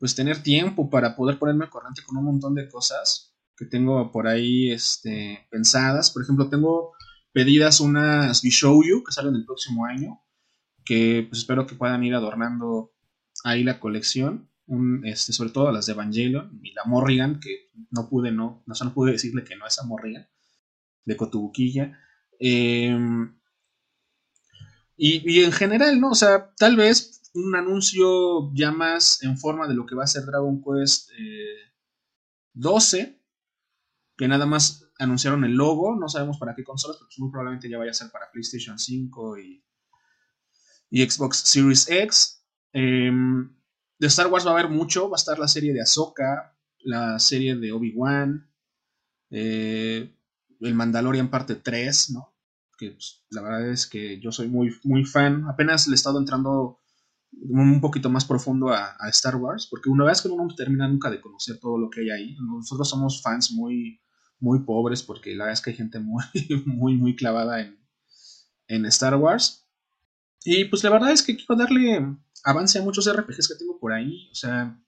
[0.00, 4.10] pues tener tiempo para poder ponerme al corriente con un montón de cosas que tengo
[4.10, 6.10] por ahí este, pensadas.
[6.10, 6.92] Por ejemplo, tengo
[7.32, 10.22] pedidas unas You que salen el próximo año,
[10.84, 12.92] que pues espero que puedan ir adornando
[13.44, 14.48] ahí la colección.
[15.02, 18.94] Este, sobre todo las de Evangelion y la Morrigan, que no pude, no, no, no
[18.94, 20.28] pude decirle que no es a Morrigan,
[21.04, 21.98] de Cotubuquilla.
[22.38, 22.96] Eh,
[25.02, 26.10] y, en general, ¿no?
[26.10, 30.08] O sea, tal vez un anuncio ya más en forma de lo que va a
[30.08, 31.10] ser Dragon Quest
[32.54, 33.20] 12, eh,
[34.16, 37.78] que nada más anunciaron el logo, no sabemos para qué consolas, pero muy probablemente ya
[37.78, 39.64] vaya a ser para PlayStation 5 y,
[40.92, 42.44] Xbox Series X.
[42.72, 43.56] Em,
[43.98, 47.18] de Star Wars va a haber mucho, va a estar la serie de Ahsoka, la
[47.18, 48.50] serie de Obi-Wan,
[49.30, 50.16] eh,
[50.60, 52.30] el Mandalorian parte 3, ¿no?
[52.80, 55.44] que pues, la verdad es que yo soy muy, muy fan.
[55.48, 56.79] Apenas le he estado entrando
[57.32, 61.10] un poquito más profundo a, Star Wars, porque una vez que uno no termina nunca
[61.10, 64.00] de conocer todo lo que hay ahí, nosotros somos fans muy,
[64.38, 66.24] muy pobres, porque la verdad es que hay gente muy,
[66.66, 67.78] muy, muy clavada en,
[68.68, 69.66] en Star Wars.
[70.44, 73.92] Y pues la verdad es que quiero darle avance a muchos RPGs que tengo por
[73.92, 74.80] ahí, o sea,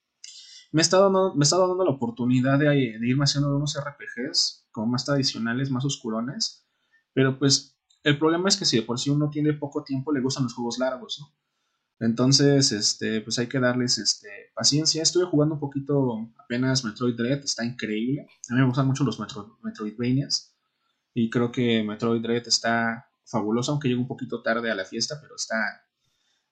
[0.72, 3.76] me he estado dando, me he estado dando la oportunidad de, de irme haciendo unos
[3.78, 6.66] RPGs como más tradicionales, más oscurones,
[7.12, 10.22] pero pues el problema es que si de por sí uno tiene poco tiempo, le
[10.22, 11.42] gustan los juegos largos, ¿no?
[12.02, 15.04] Entonces, este, pues hay que darles este, paciencia.
[15.04, 18.26] Estuve jugando un poquito apenas Metroid Dread, está increíble.
[18.50, 20.52] A mí me gustan mucho los Metro, Metroidvanias.
[21.14, 25.20] Y creo que Metroid Dread está fabuloso, aunque llegue un poquito tarde a la fiesta,
[25.22, 25.86] pero está,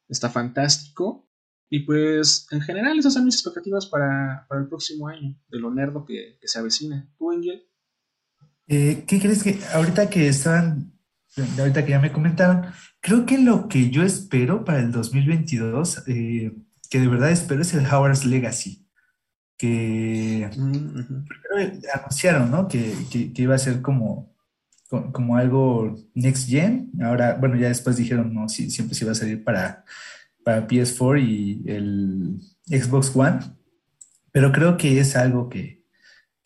[0.06, 1.28] está fantástico.
[1.68, 6.04] Y pues, en general, esas son mis expectativas para, el próximo año, de lo nerdo
[6.04, 7.12] que, se avecina.
[7.18, 7.66] ¿Tú, Angel?
[8.68, 10.28] Eh, ¿Qué crees que ahorita que
[11.37, 12.66] estaban ahorita que ya me comentaron,
[13.01, 16.53] creo que lo que yo espero para el 2022, eh,
[16.88, 18.87] que de verdad espero, es el Howard's Legacy.
[19.57, 21.27] Que mm,
[21.95, 22.66] anunciaron, ¿no?
[22.66, 22.95] Que,
[23.35, 24.35] iba a ser como,
[24.88, 26.90] como algo next gen.
[27.03, 29.85] Ahora, bueno, ya después dijeron, no, sí, siempre se iba a salir para,
[30.45, 33.40] para PS4 y el Xbox One.
[34.33, 35.85] Pero creo que es algo que,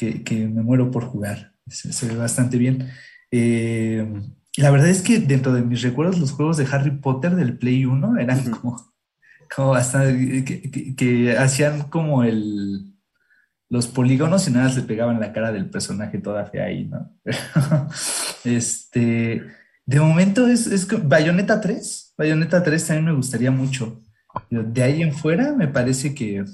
[0.01, 1.55] me muero por jugar.
[1.69, 2.91] Se, ve bastante bien.
[3.31, 4.07] Eh,
[4.57, 7.85] la verdad es que dentro de mis recuerdos, los juegos de Harry Potter del Play
[7.85, 8.95] 1 eran como,
[9.55, 10.45] como bastante,
[10.97, 12.95] que, hacían como el,
[13.69, 17.11] los polígonos y nada se pegaban la cara del personaje toda fea ahí, ¿no?
[18.45, 19.43] este,
[19.87, 24.01] de momento es, es Bayonetta 3, Bayonetta 3 también me gustaría mucho.
[24.51, 26.45] De ahí en fuera me parece que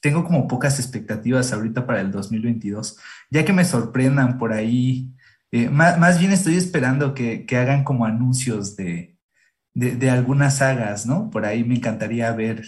[0.00, 2.98] tengo como pocas expectativas ahorita para el 2022,
[3.30, 5.14] ya que me sorprendan por ahí
[5.52, 9.18] eh, más, bien estoy esperando que, hagan como anuncios de,
[10.10, 11.30] algunas sagas, ¿no?
[11.30, 12.64] Por ahí me encantaría ver.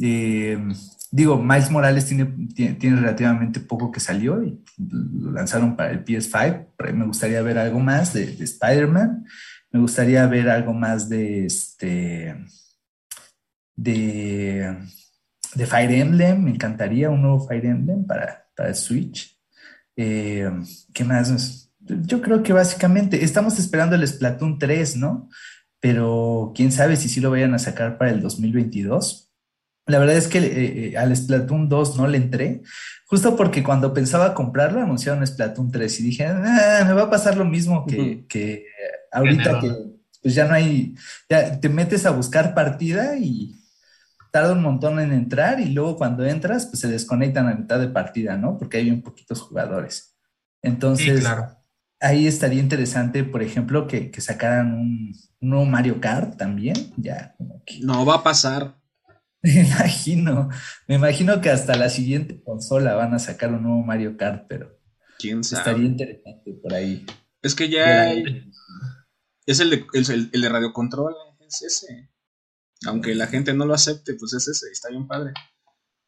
[0.00, 0.56] Eh,
[1.10, 6.94] digo, Miles Morales tiene, tiene, relativamente poco que salió y lo lanzaron para el PS5.
[6.94, 9.26] me gustaría ver algo más de, Spider-Man.
[9.72, 12.36] Me gustaría ver algo más de este.
[13.74, 14.76] De,
[15.56, 16.44] de Fire Emblem.
[16.44, 19.36] Me encantaría un nuevo Fire Emblem para, para Switch.
[19.96, 20.48] Eh,
[20.94, 21.65] ¿Qué más?
[21.86, 25.28] Yo creo que básicamente estamos esperando el Splatoon 3, ¿no?
[25.80, 29.30] Pero quién sabe si sí lo vayan a sacar para el 2022.
[29.86, 32.62] La verdad es que eh, eh, al Splatoon 2 no le entré,
[33.06, 37.36] justo porque cuando pensaba comprarlo anunciaron Splatoon 3 y dije, ah, me va a pasar
[37.36, 38.66] lo mismo que,
[39.12, 39.72] ahorita que
[40.22, 40.96] pues ya no hay,
[41.30, 43.54] ya te metes a buscar partida y
[44.32, 47.86] tarda un montón en entrar y luego cuando entras pues se desconectan a mitad de
[47.86, 48.58] partida, ¿no?
[48.58, 50.16] Porque hay bien poquitos jugadores.
[50.62, 51.56] Entonces, claro
[52.00, 57.36] ahí estaría interesante, por ejemplo, que, sacaran un, nuevo Mario Kart también, ya.
[57.82, 58.78] No va a pasar.
[59.42, 60.48] Me imagino,
[60.88, 64.76] me imagino que hasta la siguiente consola van a sacar un nuevo Mario Kart, pero
[65.20, 65.60] ¿Quién sabe?
[65.60, 67.06] estaría interesante por ahí.
[67.42, 68.12] Es que ya
[69.46, 71.14] es el de, el, de radio control,
[71.46, 72.10] es ese.
[72.86, 75.32] Aunque la gente no lo acepte, pues es ese, está bien padre.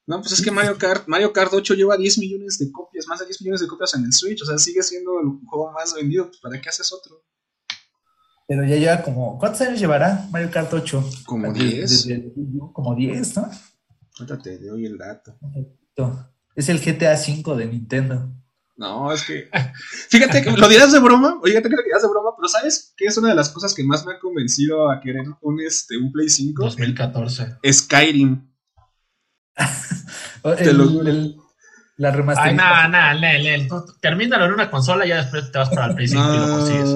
[0.08, 3.18] No, pues es que Mario Kart, Mario Kart 8 lleva 10 millones de copias, más
[3.18, 5.94] de 10 millones de copias en el Switch, o sea, sigue siendo el juego más
[5.94, 7.22] vendido, pues ¿para qué haces otro?
[8.46, 11.10] Pero ya lleva como, ¿cuántos años llevará Mario Kart 8?
[11.26, 12.08] Como 10.
[12.72, 13.50] como 10, ¿no?
[14.18, 15.38] Ahorita te doy el dato.
[16.54, 18.32] Es el GTA V de Nintendo.
[18.78, 19.50] No, es que.
[20.08, 23.04] Fíjate que lo dirás de broma, fíjate que lo dirás de broma, pero ¿sabes qué
[23.04, 26.10] es una de las cosas que más me ha convencido a querer un, este, un
[26.10, 26.64] Play 5?
[26.64, 27.58] 2014.
[27.70, 28.48] Skyrim.
[30.56, 30.84] Te lo...
[31.96, 32.94] la remasterización.
[32.94, 36.34] Ay, no, no, termínalo en una consola y ya después te vas para el 5
[36.34, 36.94] y lo consigues.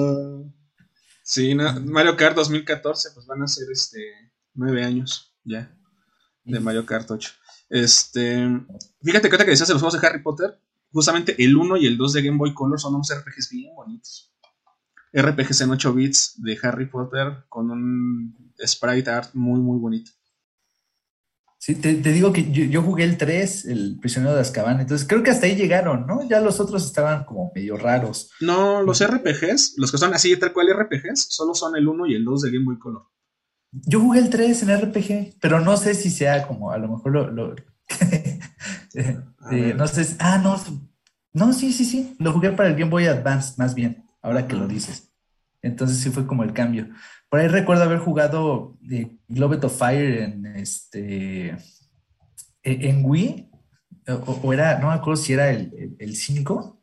[1.23, 3.99] Sí, Mario Kart 2014, pues van a ser este
[4.53, 5.73] nueve años ya
[6.43, 7.31] de Mario Kart 8.
[7.69, 8.45] Este,
[9.01, 10.59] fíjate que ahorita que decías de los juegos de Harry Potter,
[10.91, 14.31] justamente el 1 y el 2 de Game Boy Color son unos RPGs bien bonitos.
[15.13, 20.11] RPGs en 8 bits de Harry Potter con un sprite art muy, muy bonito.
[21.65, 25.31] Sí, te, digo que yo, jugué el 3, el prisionero de Azkaban, entonces creo que
[25.31, 26.27] hasta ahí llegaron, ¿no?
[26.27, 28.31] Ya los otros estaban como medio raros.
[28.41, 32.15] No, los RPGs, los que son así tal cual RPGs, solo son el 1 y
[32.15, 33.03] el 2 de Game Boy Color.
[33.71, 37.31] Yo jugué el 3 en RPG, pero no sé si sea como, a lo mejor
[37.31, 37.55] lo...
[39.51, 40.61] Eh, no sé, ah, no,
[41.33, 44.55] no, sí, sí, sí, lo jugué para el Game Boy Advance, más bien, ahora que
[44.55, 45.12] lo dices.
[45.63, 46.89] Entonces sí fue como el cambio.
[47.29, 51.57] Por ahí recuerdo haber jugado de Globe of Fire en este
[52.61, 53.49] e, en Wii,
[54.07, 56.81] o, era, no me acuerdo si era el 5.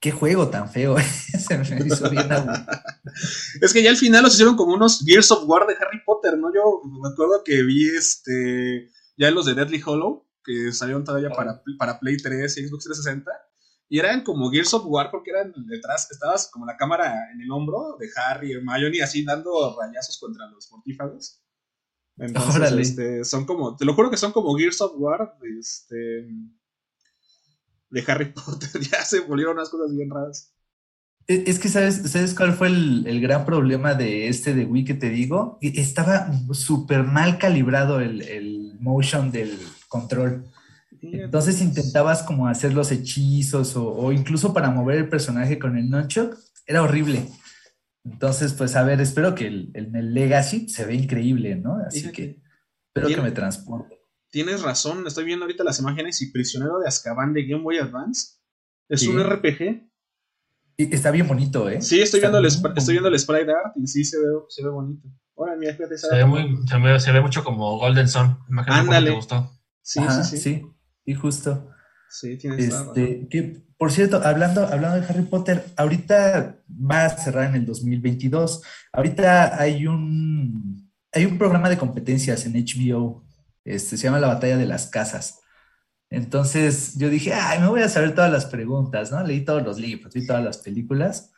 [0.00, 0.96] Qué juego tan feo.
[1.38, 2.28] Se me hizo bien
[3.60, 6.36] Es que ya al final los hicieron como unos Gears of War de Harry Potter,
[6.36, 6.52] ¿no?
[6.52, 11.62] Yo me acuerdo que vi este ya los de Deadly Hollow, que salieron todavía para,
[11.78, 13.30] para Play 3 y Xbox 360
[13.88, 17.50] y eran como Gears of War porque eran detrás, estabas como la cámara en el
[17.50, 21.42] hombro de Harry, Hermione, así dando rayazos contra los mortífagos.
[22.16, 26.26] Entonces, este, son como, te lo juro que son como Gears of War, este,
[27.90, 30.52] de Harry Potter, ya se volvieron unas cosas bien raras.
[31.26, 34.92] Es que, ¿sabes, ¿sabes cuál fue el, el, gran problema de este de Wii que
[34.92, 35.58] te digo?
[35.62, 40.44] Estaba súper mal calibrado el, el motion del control.
[41.12, 46.36] Entonces intentabas como hacer los hechizos o, incluso para mover el personaje con el nunchuck,
[46.66, 47.28] era horrible.
[48.04, 51.78] Entonces, pues a ver, espero que el, el, Legacy se ve increíble, ¿no?
[51.86, 52.42] Así que
[52.88, 53.98] espero que me transporte.
[54.30, 58.38] Tienes razón, estoy viendo ahorita las imágenes y Prisionero de Azkaban de Game Boy Advance.
[58.88, 59.88] Es un RPG.
[60.76, 61.80] está bien bonito, ¿eh?
[61.80, 64.70] Sí, estoy viendo, el, estoy viendo el sprite art y sí se ve, se ve
[64.70, 65.08] bonito.
[65.36, 68.38] Ahora, mira, fíjate, se, ve muy, se, ve, se ve mucho como Golden Sun.
[68.48, 69.50] Imagínate te gustó.
[69.82, 70.73] Sí, sí, sí, sí.
[71.04, 71.70] Y justo.
[72.08, 77.50] Sí, tienes este, que, Por cierto, hablando, hablando de Harry Potter, ahorita va a cerrar
[77.50, 78.62] en el 2022.
[78.92, 83.24] Ahorita hay un, hay un programa de competencias en HBO.
[83.64, 85.40] Este, se llama La Batalla de las Casas.
[86.10, 89.22] Entonces yo dije, ay, me voy a saber todas las preguntas, ¿no?
[89.24, 91.32] Leí todos los libros, vi todas las películas.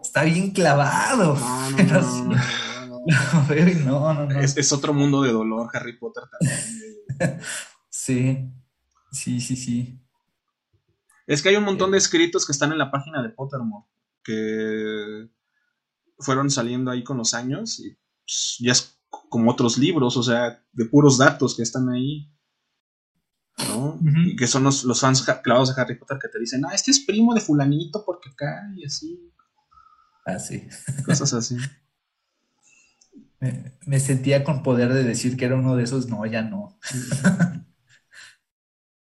[0.00, 1.36] Está bien clavado.
[1.36, 1.70] No,
[3.84, 4.40] no, no.
[4.40, 7.40] Es, es, otro mundo de dolor, Harry Potter también.
[7.90, 8.50] sí.
[9.12, 10.00] Sí, sí, sí.
[11.26, 13.86] Es que hay un montón de escritos que están en la página de Pottermore
[14.22, 15.28] que
[16.18, 20.62] fueron saliendo ahí con los años y pues, ya es como otros libros, o sea,
[20.72, 22.32] de puros datos que están ahí.
[23.68, 23.98] ¿no?
[24.00, 27.00] Y que son los, fans clavados de Harry Potter que te dicen, ah, este es
[27.00, 29.32] primo de fulanito porque acá y así.
[30.24, 30.66] Así.
[30.88, 31.56] Ah, Cosas así.
[33.38, 36.78] me, me, sentía con poder de decir que era uno de esos, no, ya no.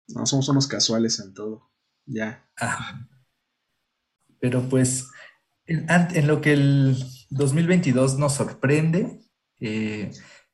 [0.08, 1.70] No, somos unos casuales en todo.
[2.06, 2.46] Ya.
[4.40, 5.08] Pero pues,
[5.66, 6.96] en, lo que el
[7.30, 9.20] 2022 nos sorprende,
[9.60, 10.10] eh,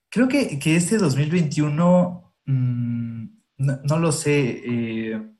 [0.08, 3.24] creo que, que, este 2021, mm,
[3.58, 5.30] no, lo sé, eh,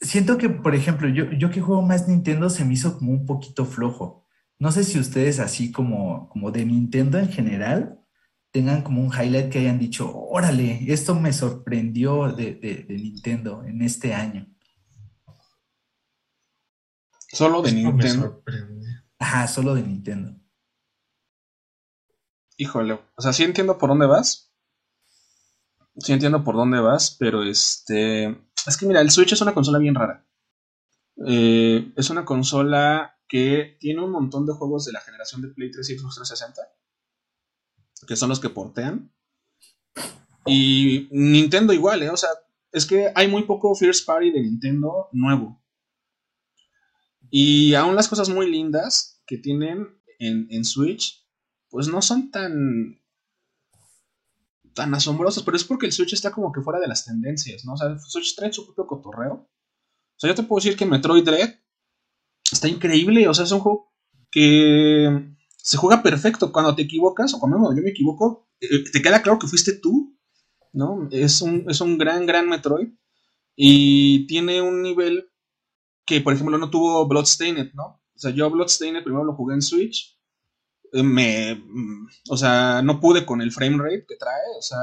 [0.00, 3.26] siento que, por ejemplo, yo, yo que juego más Nintendo se me hizo como un
[3.26, 4.26] poquito flojo.
[4.58, 7.97] No sé si ustedes así como, como de Nintendo en general,
[8.50, 14.14] tengan como un highlight que hayan dicho, órale, esto me sorprendió de, Nintendo en este
[14.14, 14.46] año.
[17.30, 18.42] Solo de Nintendo.
[19.18, 20.34] Ajá, solo de Nintendo.
[22.56, 24.52] Híjole, o sea, sí entiendo por dónde vas.
[25.98, 28.28] Sí entiendo por dónde vas, pero este...
[28.66, 30.26] Es que mira, el Switch es una consola bien rara.
[31.26, 35.70] Eh, es una consola que tiene un montón de juegos de la generación de Play
[35.70, 36.77] 3 y Xbox 360
[38.08, 39.12] que son los que portean.
[40.46, 42.08] Y Nintendo igual, ¿eh?
[42.08, 42.30] O sea,
[42.72, 45.62] es que hay muy poco First Party de Nintendo nuevo.
[47.30, 49.86] Y aún las cosas muy lindas que tienen
[50.18, 51.22] en, Switch,
[51.68, 52.98] pues no son tan
[54.74, 57.74] tan asombrosas, pero es porque el Switch está como que fuera de las tendencias, ¿no?
[57.74, 59.34] O sea, el Switch trae su propio cotorreo.
[59.34, 61.56] O sea, yo te puedo decir que Metroid Dread
[62.50, 63.92] está increíble, o sea, es un juego
[64.30, 69.22] que se juega perfecto cuando te equivocas, o cuando yo me equivoco, eh, te queda
[69.22, 70.16] claro que fuiste tú,
[70.72, 71.08] ¿no?
[71.10, 72.88] Es un, es un gran, gran Metroid.
[73.54, 75.30] Y tiene un nivel
[76.06, 78.00] que, por ejemplo, no tuvo Bloodstained, ¿no?
[78.14, 80.18] O sea, yo Bloodstained primero lo jugué en Switch.
[80.92, 81.54] Eh, me.
[81.54, 84.56] Mm, o sea, no pude con el frame rate que trae.
[84.58, 84.78] O sea,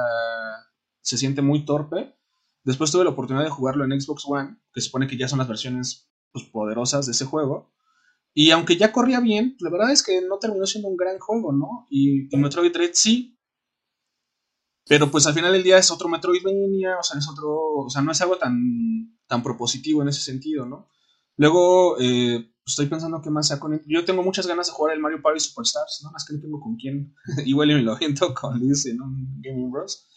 [1.01, 2.15] se siente muy torpe.
[2.63, 5.47] Después tuve la oportunidad de jugarlo en Xbox One, que supone que ya son las
[5.47, 7.71] versiones pues, poderosas de ese juego.
[8.35, 11.53] Y aunque ya corría bien, la verdad es que no terminó siendo un gran juego,
[11.53, 11.87] ¿no?
[11.89, 13.39] Y, y Metroid Dread sí,
[14.87, 17.55] pero pues al final del día es otro Metroidvania, o sea, es otro,
[17.85, 20.89] o sea, no es algo tan, tan propositivo en ese sentido, ¿no?
[21.37, 25.01] Luego, eh, estoy pensando qué más sea con Yo tengo muchas ganas de jugar el
[25.01, 26.11] Mario Party Superstars, ¿no?
[26.11, 27.15] Más que no tengo con quién.
[27.45, 30.07] Igual me lo aviento con Liz en un Gaming Bros.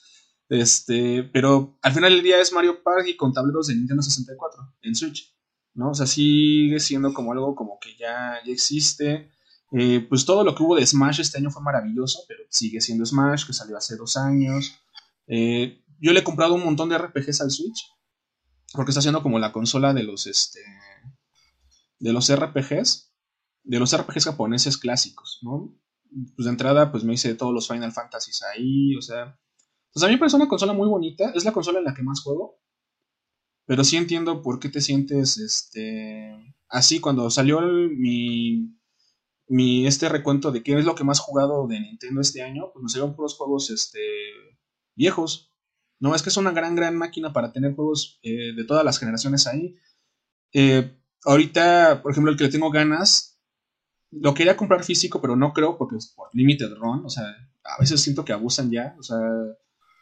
[0.50, 4.94] Este, pero al final del día es Mario Party con tableros de Nintendo 64 en
[4.94, 5.37] Switch,
[5.78, 5.90] ¿no?
[5.90, 9.30] O sea, sigue siendo como algo como que ya, ya existe.
[9.70, 13.06] Eh, pues todo lo que hubo de Smash este año fue maravilloso, pero sigue siendo
[13.06, 14.74] Smash, que salió hace dos años.
[15.28, 17.86] Eh, yo le he comprado un montón de RPGs al Switch,
[18.72, 20.60] porque está haciendo como la consola de los, este,
[22.00, 23.12] de los RPGs,
[23.62, 25.78] de los RPGs japoneses clásicos, ¿no?
[26.34, 29.38] Pues de entrada, pues me hice todos los Final Fantasies ahí, o sea...
[29.92, 32.02] Pues a mí me parece una consola muy bonita, es la consola en la que
[32.02, 32.60] más juego,
[33.68, 36.56] pero sí entiendo por qué te sientes, este...
[36.68, 38.78] Así, cuando salió mi
[39.48, 42.82] mi, este recuento de qué es lo que más jugado de Nintendo este año, pues
[42.82, 44.00] me salieron puros juegos este,
[44.94, 45.52] viejos.
[45.98, 48.98] No, es que es una gran, gran máquina para tener juegos eh, de todas las
[48.98, 49.76] generaciones ahí.
[50.52, 53.40] Eh, ahorita, por ejemplo, el que le tengo ganas,
[54.10, 57.04] lo quería comprar físico, pero no creo porque es por Limited Run.
[57.04, 57.24] O sea,
[57.64, 58.94] a veces siento que abusan ya.
[58.98, 59.18] O sea,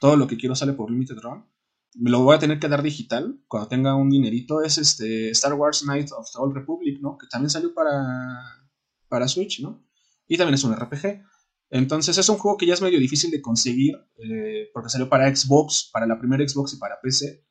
[0.01, 1.47] todo lo que quiero sale por Limited Run.
[1.95, 4.63] Me lo voy a tener que dar digital cuando tenga un dinerito.
[4.63, 7.17] Es este Star Wars Knight of the Old Republic, ¿no?
[7.17, 8.67] Que también salió para
[9.09, 9.85] para Switch, ¿no?
[10.27, 11.23] Y también es un RPG.
[11.71, 15.35] Entonces es un juego que ya es medio difícil de conseguir eh, porque salió para
[15.35, 17.45] Xbox, para la primera Xbox y para PC.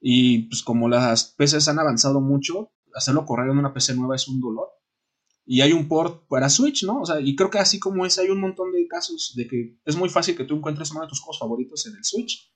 [0.00, 4.28] Y pues como las PCs han avanzado mucho, hacerlo correr en una PC nueva es
[4.28, 4.68] un dolor.
[5.44, 7.00] Y hay un port para Switch, ¿no?
[7.00, 9.80] O sea, y creo que así como es, hay un montón de casos de que
[9.84, 12.52] es muy fácil que tú encuentres uno de tus juegos favoritos en el Switch.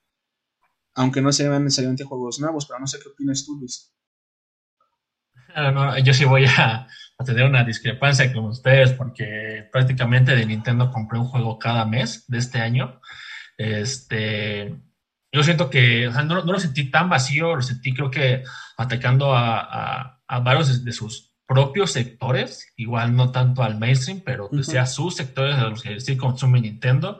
[0.94, 3.92] Aunque no sean necesariamente juegos nuevos, pero no sé qué opinas tú, Luis.
[5.54, 6.86] No, yo sí voy a,
[7.24, 12.38] tener una discrepancia con ustedes porque prácticamente de Nintendo compré un juego cada mes de
[12.38, 13.00] este año.
[13.56, 14.74] Este,
[15.30, 18.42] yo siento que no, lo sentí tan vacío, lo sentí creo que
[18.76, 24.86] atacando a, varios de, sus propios sectores, igual no tanto al mainstream, pero que sea
[24.86, 27.18] sus sectores de los que sí consume Nintendo.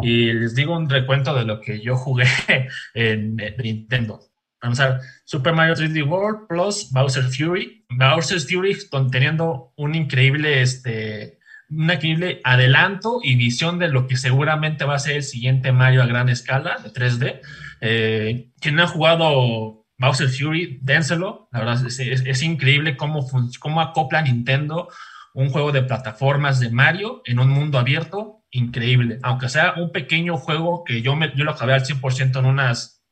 [0.00, 2.24] Y les digo un recuento de lo que yo jugué
[2.94, 4.20] en, en Nintendo.
[4.62, 7.84] Vamos a ver, Super Mario 3D World plus Bowser Fury.
[7.90, 8.76] Bowser Fury
[9.12, 15.00] teniendo un increíble, este, un increíble adelanto y visión de lo que seguramente va a
[15.00, 17.40] ser el siguiente Mario a gran escala de 3D.
[17.82, 21.48] Eh, quien ha jugado Bowser Fury, dénselo.
[21.52, 23.26] La verdad es, es, increíble cómo,
[23.60, 24.88] cómo acopla Nintendo
[25.34, 28.44] un juego de plataformas de Mario en un mundo abierto.
[28.50, 29.18] Increíble.
[29.22, 33.02] Aunque sea un pequeño juego que yo, me, yo lo acabé al 100% en unas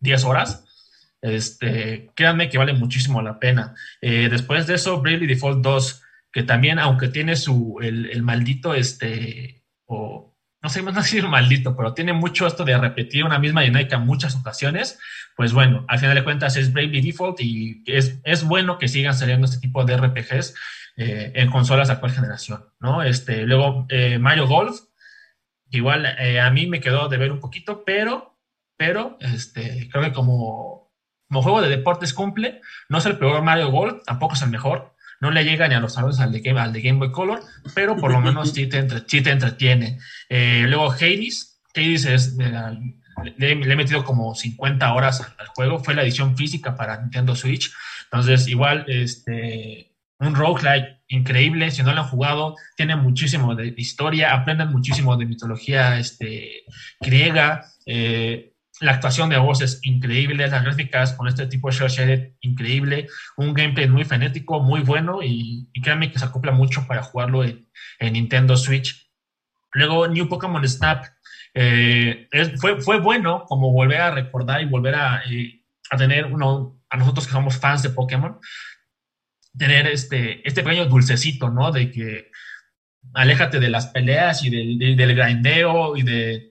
[0.00, 0.64] 10 horas
[1.22, 3.74] este, créanme que vale muchísimo la pena.
[4.00, 6.02] Eh, después de eso, Bravely Default 2,
[6.32, 10.29] que también, aunque tiene su, el, maldito, este, o
[10.62, 14.06] no sé, no el maldito, pero tiene mucho esto de repetir una misma dinámica en
[14.06, 14.98] muchas ocasiones,
[15.36, 19.14] pues bueno, al final de cuentas es Bravely Default y es, es bueno que sigan
[19.14, 20.54] saliendo este tipo de RPGs
[20.96, 23.02] eh, en consolas de actual generación, ¿no?
[23.02, 24.80] Este, luego, eh, Mario Golf,
[25.70, 28.36] igual a mí me quedó de ver un poquito, pero,
[28.76, 30.90] pero, este, creo que como
[31.30, 34.96] como juego de deportes cumple, no es el peor Mario Golf, tampoco es el mejor,
[35.20, 37.40] no le llega ni a los salones al de Game, al de Game Boy Color,
[37.74, 39.98] pero por lo menos sí te, entretiene.
[40.28, 46.02] Eh, luego Hades, Hades es, le, he metido como 50 horas al juego, fue la
[46.02, 47.72] edición física para Nintendo Switch,
[48.04, 54.32] entonces igual este, un roguelike increíble, si no lo han jugado, tiene muchísimo de, historia,
[54.32, 56.64] aprenden muchísimo de mitología este,
[57.00, 58.49] griega, eh,
[58.80, 63.08] la actuación de voz es increíble, las gráficas con este tipo de share shaded increíble,
[63.36, 67.68] un gameplay muy frenético, muy bueno y, créanme que se acopla mucho para jugarlo en,
[68.00, 69.10] Nintendo Switch.
[69.72, 71.04] Luego New Pokémon Snap
[71.52, 72.28] eh,
[72.58, 75.62] fue, fue bueno como volver a recordar y volver a, eh,
[75.98, 78.38] tener uno, a nosotros que somos fans de Pokémon,
[79.56, 81.70] tener este, este pequeño dulcecito, ¿no?
[81.70, 82.30] De que
[83.12, 85.10] aléjate de las peleas y del, del
[85.96, 86.49] y de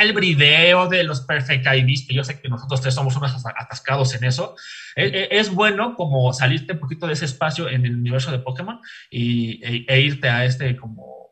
[0.00, 4.14] el video de los Perfect IDs, que yo sé que nosotros tres somos unos atascados
[4.14, 4.56] en eso,
[4.96, 8.38] e, e, es, bueno como salirte un poquito de ese espacio en el universo de
[8.38, 8.80] Pokémon
[9.10, 11.30] y, e, e, irte a este como,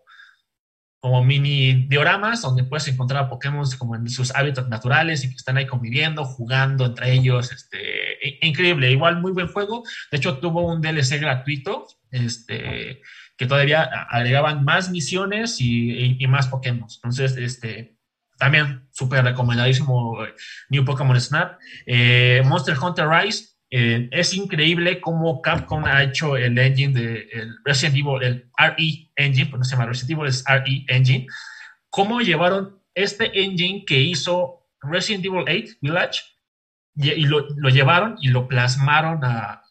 [1.01, 5.37] como mini dioramas donde puedes encontrar a Pokémon como en sus hábitats naturales y que
[5.37, 10.67] están ahí conviviendo, jugando entre ellos, este, increíble, igual muy buen juego, de hecho tuvo
[10.67, 13.01] un DLC gratuito, este,
[13.37, 17.98] que todavía agregaban más misiones y, y más Pokémon, entonces, este,
[18.39, 20.35] también súper recomendadísimo eh,
[20.71, 21.59] New Pokémon Snap.
[21.87, 27.57] Eh, Monster Hunter Rise, eh, es increíble cómo Capcom ha hecho el engine de el
[27.65, 31.27] Resident Evil, el RE Engine, pues no se llama Resident Evil, es RE Engine.
[31.91, 36.21] Cómo llevaron este engine que hizo Resident Evil 8 Village
[36.95, 39.63] y, lo, lo llevaron y lo plasmaron a,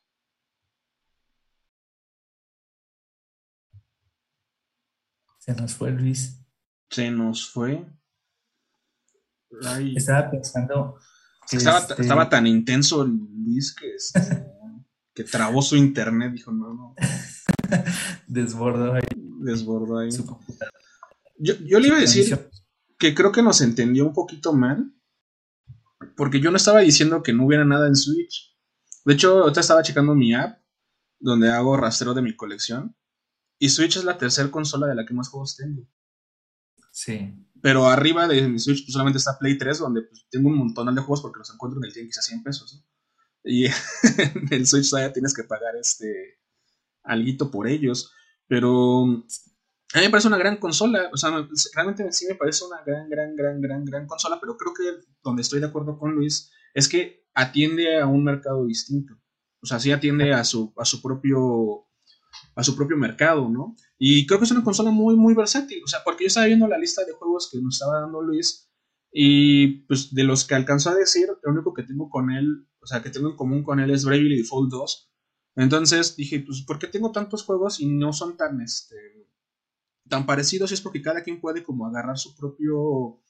[5.48, 6.46] Se nos fue Luis.
[6.90, 7.86] Se nos fue.
[9.96, 11.00] Estaba pensando.
[11.52, 14.46] estaba, este estaba, tan intenso Luis que, este,
[15.14, 16.34] que trabó su internet.
[16.34, 16.96] Dijo, no, no.
[18.28, 19.02] Desbordó ahí.
[19.40, 20.10] Desbordó ahí.
[21.38, 22.38] Yo, yo le iba a decir
[22.98, 24.94] que creo que nos entendió un poquito mal.
[26.16, 28.56] Porque yo no estaba diciendo que no hubiera nada en Switch.
[29.06, 30.60] De hecho, ahorita estaba checando mi app,
[31.20, 32.96] donde hago rastreo de mi colección.
[33.60, 35.88] Y Switch es la tercera consola de la que más juegos tengo.
[36.92, 37.34] Sí.
[37.62, 40.94] Pero arriba de mi Switch pues, solamente está Play 3, donde pues, tengo un montón
[40.94, 42.86] de juegos porque los encuentro en el tianguis a 100 pesos.
[43.44, 43.66] Y
[44.18, 46.40] en el Switch todavía tienes que pagar este
[47.04, 48.12] alguito por ellos.
[48.48, 51.10] Pero a mí me parece una gran consola.
[51.14, 51.32] O sea,
[51.74, 54.40] realmente sí me parece una gran, gran, gran, gran, gran consola.
[54.40, 58.66] Pero creo que donde estoy de acuerdo con Luis es que atiende a un mercado
[58.66, 59.16] distinto.
[59.62, 61.87] O sea, sí atiende a su, a su propio
[62.56, 63.76] a su propio mercado, ¿no?
[63.98, 66.68] Y creo que es una consola muy, muy versátil, o sea, porque yo estaba viendo
[66.68, 68.70] la lista de juegos que nos estaba dando Luis
[69.12, 72.88] y pues de los que alcanzó a decir, lo único que tengo con él, o
[72.88, 75.12] sea, que tengo en común con él es Bravely Default 2.
[75.56, 78.96] Entonces dije, pues, ¿por qué tengo tantos juegos y no son tan, este,
[80.08, 80.72] tan parecidos?
[80.72, 83.22] Y es porque cada quien puede como agarrar su propio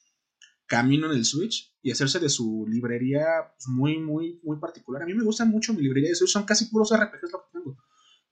[0.66, 3.24] camino en el Switch y hacerse de su librería
[3.56, 5.02] pues, muy, muy, muy particular.
[5.02, 7.52] A mí me gusta mucho mi librería de Switch, son casi puros RPGs lo que
[7.52, 7.76] tengo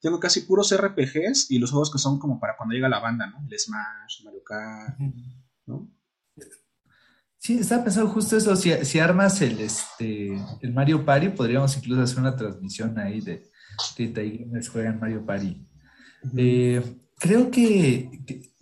[0.01, 3.27] tengo casi puros RPGs y los juegos que son como para cuando llega la banda,
[3.27, 3.39] ¿no?
[3.49, 4.99] El Smash, Mario Kart,
[5.67, 5.91] ¿no?
[7.39, 12.19] Sí, estaba pensando justo eso, si, armas el, este, el Mario Party, podríamos incluso hacer
[12.19, 13.51] una transmisión ahí de
[13.95, 15.65] 30 gamers juegan Mario Party.
[16.37, 16.83] Eh,
[17.19, 18.11] creo que,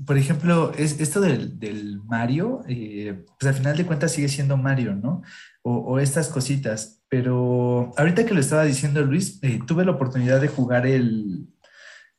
[0.05, 4.95] por ejemplo, es, esto del, Mario, eh, pues al final de cuentas sigue siendo Mario,
[4.95, 5.23] ¿no?
[5.65, 7.03] o, estas cositas.
[7.09, 11.49] Pero ahorita que lo estaba diciendo Luis, eh, tuve la oportunidad de jugar el,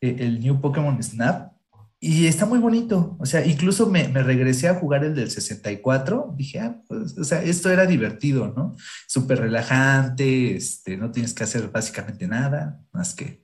[0.02, 1.54] e, el New Pokémon Snap
[2.00, 3.16] y está muy bonito.
[3.20, 6.34] O sea, incluso me, me, regresé a jugar el del 64.
[6.36, 8.76] Dije, ah, pues, o sea, esto era divertido, ¿no?
[9.08, 13.44] Súper relajante, este, no tienes que hacer básicamente nada más que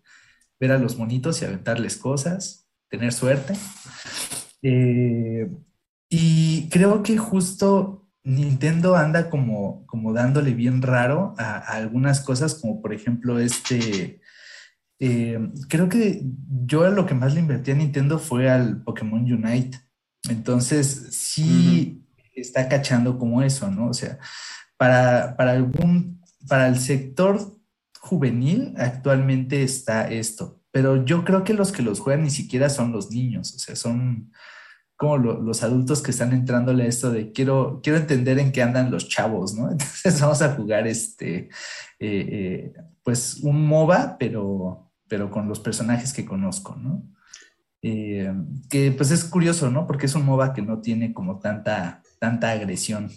[0.60, 3.56] ver a los monitos y aventarles cosas, tener suerte.
[4.62, 5.50] Eh,
[6.10, 12.82] y creo que justo Nintendo anda como, como dándole bien raro a, algunas cosas, como
[12.82, 14.22] por ejemplo este,
[15.00, 15.40] eh,
[15.70, 16.22] creo que
[16.66, 19.80] yo lo que más le invertí a Nintendo fue al Pokémon Unite.
[20.30, 23.88] Entonces, sí está cachando como eso, ¿no?
[23.88, 24.20] O sea,
[24.78, 27.58] para, para algún, para el sector
[28.00, 32.92] juvenil actualmente está esto, pero yo creo que los que los juegan ni siquiera son
[32.92, 34.32] los niños, o sea, son
[35.02, 38.92] como los adultos que están entrándole a esto de quiero, quiero entender en qué andan
[38.92, 39.72] los chavos, ¿no?
[39.72, 41.50] Entonces vamos a jugar este,
[41.98, 47.04] eh, eh, pues un MOBA, pero, pero con los personajes que conozco, ¿no?
[47.82, 48.32] Eh,
[48.70, 49.88] que pues es curioso, ¿no?
[49.88, 53.10] Porque es un MOBA que no tiene como tanta, tanta agresión.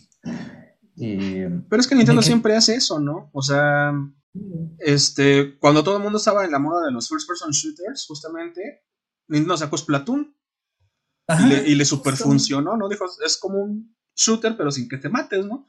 [0.97, 3.29] pero es que Nintendo siempre hace eso, ¿no?
[3.33, 3.93] O sea,
[4.79, 8.85] este, cuando todo el mundo estaba en la moda de los first person shooters, justamente,
[9.29, 10.37] Nintendo sacó Splatoon
[11.41, 12.89] y, le, y le super funcionó, ¿no?
[12.89, 15.67] Dijo, es como un shooter, pero sin que te mates, ¿no?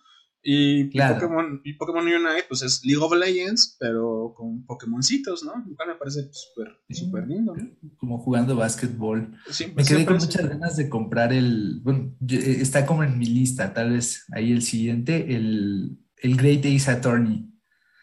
[0.47, 5.53] Y, Pokémon, y Pokémon Unite, pues es League of Legends, pero con Pokémoncitos, ¿no?
[5.65, 7.67] me parece súper super lindo, ¿no?
[7.97, 9.35] Como jugando básquetbol.
[9.75, 11.81] me quedé con muchas ganas de comprar el.
[11.83, 16.63] Bueno, eh, está como en mi lista, tal vez ahí el siguiente, el, el Great
[16.63, 17.51] Ace Attorney.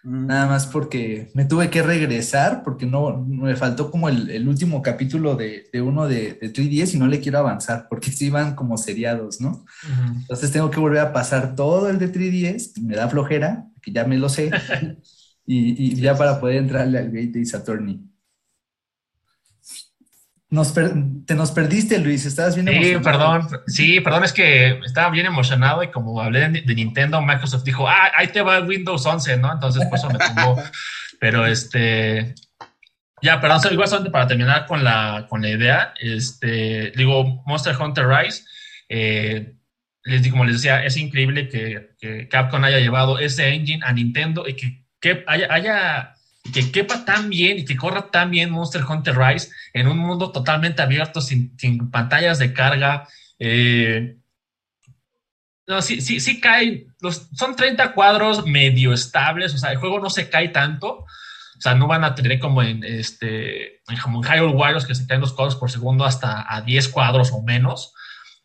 [0.04, 5.36] Nada más porque me tuve que regresar porque no me faltó como el, último capítulo
[5.36, 9.40] de, uno de, de 3DS y no le quiero avanzar porque sí van como seriados,
[9.40, 9.64] ¿no?
[10.22, 14.04] Entonces tengo que volver a pasar todo el de 3DS, me da flojera, que ya
[14.04, 14.50] me lo sé,
[15.46, 18.11] y, ya para poder entrarle al Great Ace Attorney.
[20.52, 25.24] Nos te nos perdiste, Luis, estabas bien Sí, perdón, sí, perdón, es que estaba bien
[25.24, 29.50] emocionado y como hablé de, Nintendo, Microsoft dijo, ah, ahí te va Windows 11, ¿no?
[29.50, 30.62] Entonces, por eso me tumbó.
[31.18, 32.34] Pero este,
[33.22, 38.44] ya, perdón, igual para terminar con la, con la idea, este, digo, Monster Hunter Rise,
[38.90, 39.54] eh,
[40.04, 43.94] les digo, como les decía, es increíble que, que, Capcom haya llevado ese engine a
[43.94, 46.11] Nintendo y que, que haya, haya
[46.50, 50.32] que quepa tan bien y que corra tan bien Monster Hunter Rise en un mundo
[50.32, 51.56] totalmente abierto, sin,
[51.90, 53.06] pantallas de carga.
[53.38, 54.16] Eh,
[55.66, 60.00] no, sí, sí, sí cae, los, son 30 cuadros medio estables, o sea, el juego
[60.00, 64.28] no se cae tanto, o sea, no van a tener como en, este, como en
[64.28, 67.94] Hyrule Warriors que se caen los cuadros por segundo hasta a 10 cuadros o menos.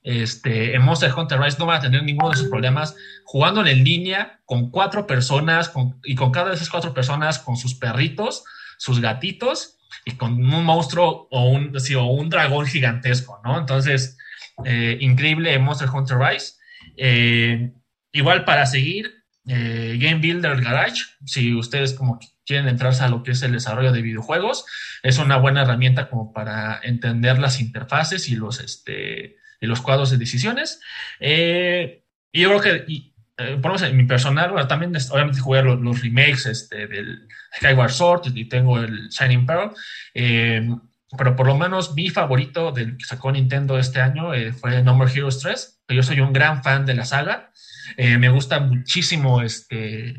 [0.08, 2.96] Este, en Monster Hunter Rise no van a tener ninguno de esos problemas
[3.26, 5.70] jugando en línea con cuatro personas
[6.06, 8.46] y con cada de esas cuatro personas con sus perritos,
[8.78, 13.60] sus gatitos y con un monstruo o un, o un dragón gigantesco, ¿no?
[13.60, 14.18] Entonces,
[14.64, 16.54] eh, increíble Monster Hunter Rise.
[16.96, 17.74] Eh,
[18.14, 19.14] igual para seguir,
[19.46, 23.92] eh, Game Builder Garage, si ustedes como quieren entrarse a lo que es el desarrollo
[23.92, 24.66] de videojuegos,
[25.04, 30.12] es una buena herramienta como para entender las interfaces y los, este, y los cuadros
[30.12, 30.80] de decisiones.
[31.20, 36.48] y yo creo que, eh, por en mi personal, bueno, también obviamente jugué los, remakes
[36.48, 39.76] este, del Skyward Sword y tengo el Shining Pearl,
[40.16, 40.68] eh,
[41.16, 44.96] pero por lo menos mi favorito del que sacó Nintendo este año eh, fue No
[44.96, 47.52] More Heroes 3, yo soy un gran fan de la saga,
[47.96, 50.18] me gusta muchísimo este,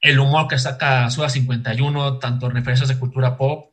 [0.00, 3.72] el humor que saca Suda 51, tanto referencias de cultura pop,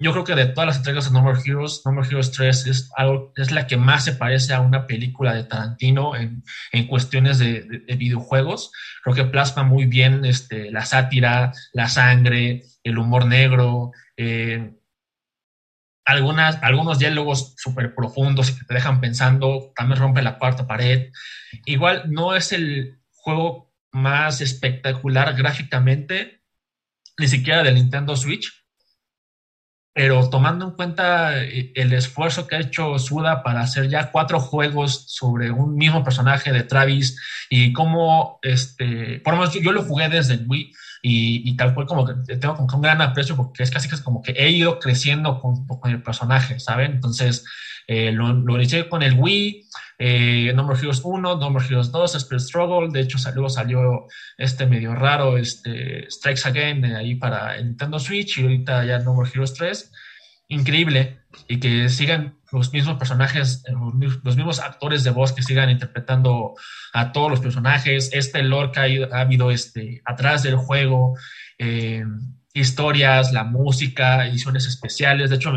[0.00, 2.66] yo creo que de todas las entregas de No More Heroes, No More Heroes 3
[2.66, 6.42] es, algo, es la que más se parece a una película de Tarantino en,
[6.72, 8.72] en cuestiones de, videojuegos.
[9.04, 14.72] Creo que plasma muy bien este, la sátira, la sangre, el humor negro, eh,
[16.06, 21.10] algunas, algunos diálogos súper profundos que te dejan pensando, también rompe la cuarta pared.
[21.66, 26.42] Igual no es el juego más espectacular gráficamente,
[27.18, 28.59] ni siquiera del Nintendo Switch,
[29.92, 34.40] pero tomando en cuenta eh, el esfuerzo que ha hecho Suda para hacer ya cuatro
[34.40, 39.82] juegos sobre un mismo personaje de Travis y cómo, este, por lo menos yo, lo
[39.82, 40.72] jugué desde el Wii
[41.02, 44.02] y, tal cual como que tengo como un gran aprecio porque es casi que es
[44.02, 46.92] como que he ido creciendo con, con el personaje, ¿saben?
[46.92, 47.44] Entonces,
[47.86, 48.56] eh, lo, lo,
[48.88, 49.66] con el Wii,
[50.02, 54.06] eh, No More Heroes 1, No More Heroes 2, Spirit Struggle, de hecho luego salió
[54.38, 59.12] este medio raro, este Strikes Again eh, ahí para Nintendo Switch y ahorita ya No
[59.12, 59.92] More Heroes 3.
[60.48, 63.72] Increíble y que sigan los mismos personajes, eh,
[64.24, 66.54] los mismos actores de voz que sigan interpretando
[66.94, 71.14] a todos los personajes, este lore que ha, habido este, atrás del juego,
[71.58, 72.04] eh,
[72.54, 75.28] historias, la música, ediciones especiales.
[75.28, 75.52] De hecho,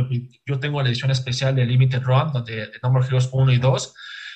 [0.46, 3.58] yo tengo la edición especial de Limited Run, donde de No More Heroes 1 y
[3.58, 3.94] 2,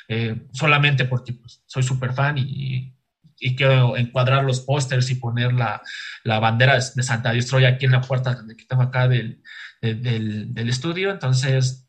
[0.08, 2.94] eh, solamente porque pues, soy súper fan y,
[3.56, 5.84] quiero encuadrar los pósters y poner la,
[6.24, 9.44] la, bandera de Santa Destroy aquí en la puerta que tengo acá del,
[9.80, 11.12] del, del estudio.
[11.12, 11.88] Entonces,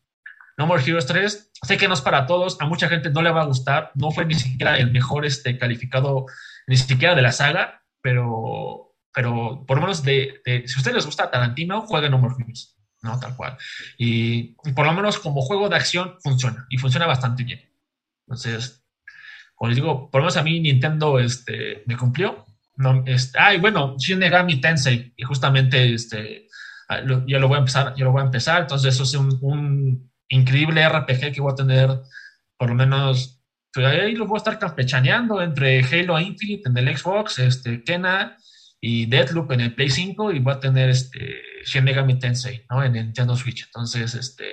[0.59, 3.31] No More Heroes 3, sé que no es para todos, a mucha gente no le
[3.31, 6.27] va a gustar, no fue ni siquiera el mejor este, calificado,
[6.67, 11.05] ni siquiera de la saga, pero pero por lo menos de, si a ustedes les
[11.05, 13.19] gusta Tarantino, jueguen No More Heroes, ¿no?
[13.19, 13.57] Tal cual.
[13.97, 17.68] Y, por lo menos como juego de acción funciona, y funciona bastante bien.
[18.29, 18.85] Entonces,
[19.55, 22.45] como les digo, por lo menos a mí Nintendo este, me cumplió.
[22.75, 26.47] No, este, ay, bueno, Shin Megami Tensei, y justamente este,
[26.87, 30.09] ah, ya lo voy a empezar, yo lo voy a empezar, entonces eso es un,
[30.29, 31.89] increíble RPG que voy a tener,
[32.55, 33.41] por lo menos,
[33.73, 38.37] pues, ahí lo voy a estar campechaneando entre Halo Infinite en el Xbox, este, Kena,
[38.79, 42.83] y Deadloop en el Play 5 y va a tener este Shin Megami Tensei, ¿no?
[42.83, 43.65] En el Nintendo Switch.
[43.65, 44.45] Entonces, este,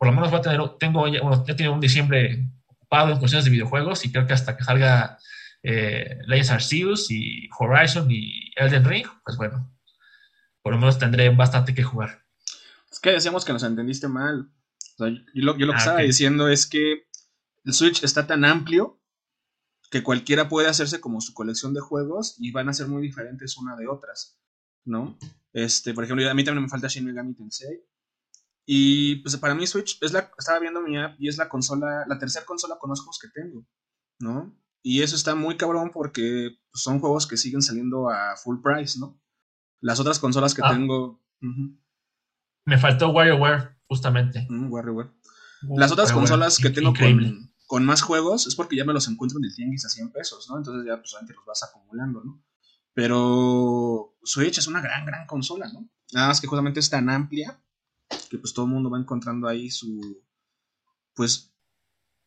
[0.00, 3.44] por lo menos va a tener, tengo, bueno, ya tiene un diciembre ocupado en cuestiones
[3.44, 5.18] de videojuegos y creo que hasta que salga
[5.62, 9.70] eh, Legends Arceus y Horizon y Elden Ring, pues bueno,
[10.62, 12.24] por lo menos tendré bastante que jugar.
[12.90, 14.50] Es que decíamos que nos entendiste mal.
[14.96, 17.04] yo, lo, que ah, estaba diciendo es que
[17.66, 18.98] el Switch está tan amplio
[19.90, 23.58] que cualquiera puede hacerse como su colección de juegos y van a ser muy diferentes
[23.58, 24.40] una de otras,
[24.86, 25.18] ¿no?
[25.52, 27.84] Este, por ejemplo, a mí también me falta Shin Megami Tensei.
[28.72, 32.04] Y pues para mí Switch es la, estaba viendo mi app y es la consola,
[32.06, 33.66] la tercera consola con los juegos que tengo,
[34.20, 34.56] ¿no?
[34.80, 39.00] Y eso está muy cabrón porque pues, son juegos que siguen saliendo a full price,
[39.00, 39.20] ¿no?
[39.80, 40.70] Las otras consolas que ah.
[40.70, 41.20] tengo...
[42.64, 44.46] Me faltó WarioWare, justamente.
[44.48, 45.10] WarioWare.
[45.74, 49.40] Las otras consolas que tengo con, con más juegos es porque ya me los encuentro
[49.40, 50.58] en el tianguis a 100 pesos, ¿no?
[50.58, 52.40] Entonces ya pues los vas acumulando, ¿no?
[52.94, 55.90] Pero Switch es una gran, gran consola, ¿no?
[56.12, 57.60] Nada más que justamente es tan amplia
[58.30, 60.22] que pues todo el mundo va encontrando ahí su,
[61.14, 61.52] pues,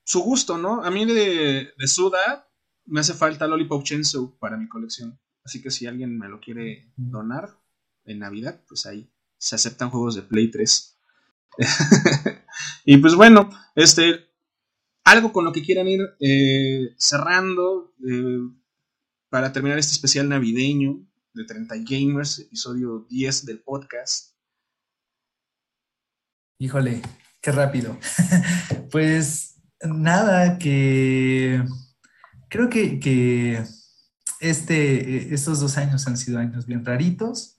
[0.04, 0.84] su gusto, ¿no?
[0.84, 2.50] A mí de, de Suda
[2.86, 5.20] me hace falta Lollipop Chainsaw para mi colección.
[5.44, 7.58] Así que si alguien me lo quiere donar
[8.06, 10.98] en Navidad, pues ahí se aceptan juegos de Play 3.
[12.86, 14.26] y pues bueno, este,
[15.04, 18.40] algo con lo que quieran ir eh, cerrando eh,
[19.30, 24.33] para terminar este especial navideño de 30 Gamers, episodio 10 del podcast.
[26.64, 27.02] Híjole,
[27.42, 27.98] qué rápido.
[28.92, 31.62] pues nada, que
[32.48, 33.62] creo que, que
[34.40, 37.58] este, estos dos años han sido años bien raritos,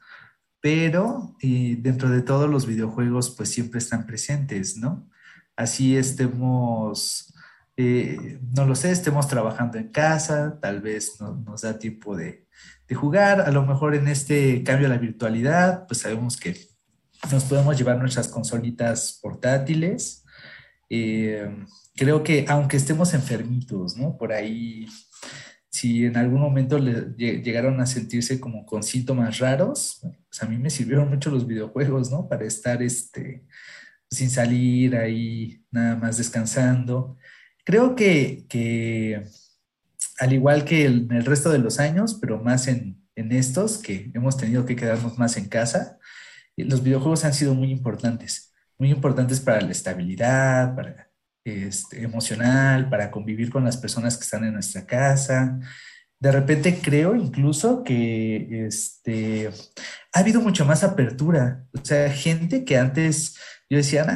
[0.59, 5.07] pero dentro de todos los videojuegos pues siempre están presentes, ¿no?
[5.55, 7.35] Así estemos,
[7.77, 12.49] eh, no lo sé, estemos trabajando en casa, tal vez no, nos da tiempo de,
[12.89, 16.74] de jugar, a lo mejor en este cambio a la virtualidad, pues sabemos que
[17.31, 20.25] nos podemos llevar nuestras consolitas portátiles.
[20.91, 21.49] Eh,
[21.97, 24.17] creo que aunque estemos enfermitos, ¿no?
[24.17, 24.87] Por ahí
[25.75, 30.57] si en algún momento le, llegaron a sentirse como con síntomas raros, pues a mí
[30.57, 32.29] me sirvieron mucho los videojuegos, ¿no?
[32.29, 33.45] Para estar este,
[34.09, 37.17] sin salir ahí, nada más descansando.
[37.65, 39.25] Creo que, que
[40.21, 44.13] al igual que en el resto de los años, pero más en, en estos, que
[44.15, 45.99] hemos tenido que quedarnos más en casa,
[46.57, 51.11] los videojuegos han sido muy importantes, muy importantes para la estabilidad, para
[51.45, 55.59] este, emocional, para convivir con las personas que están en nuestra casa.
[56.19, 59.51] De repente creo incluso que este,
[60.13, 61.67] ha habido mucha más apertura.
[61.73, 63.37] O sea, gente que antes
[63.69, 64.07] yo decía,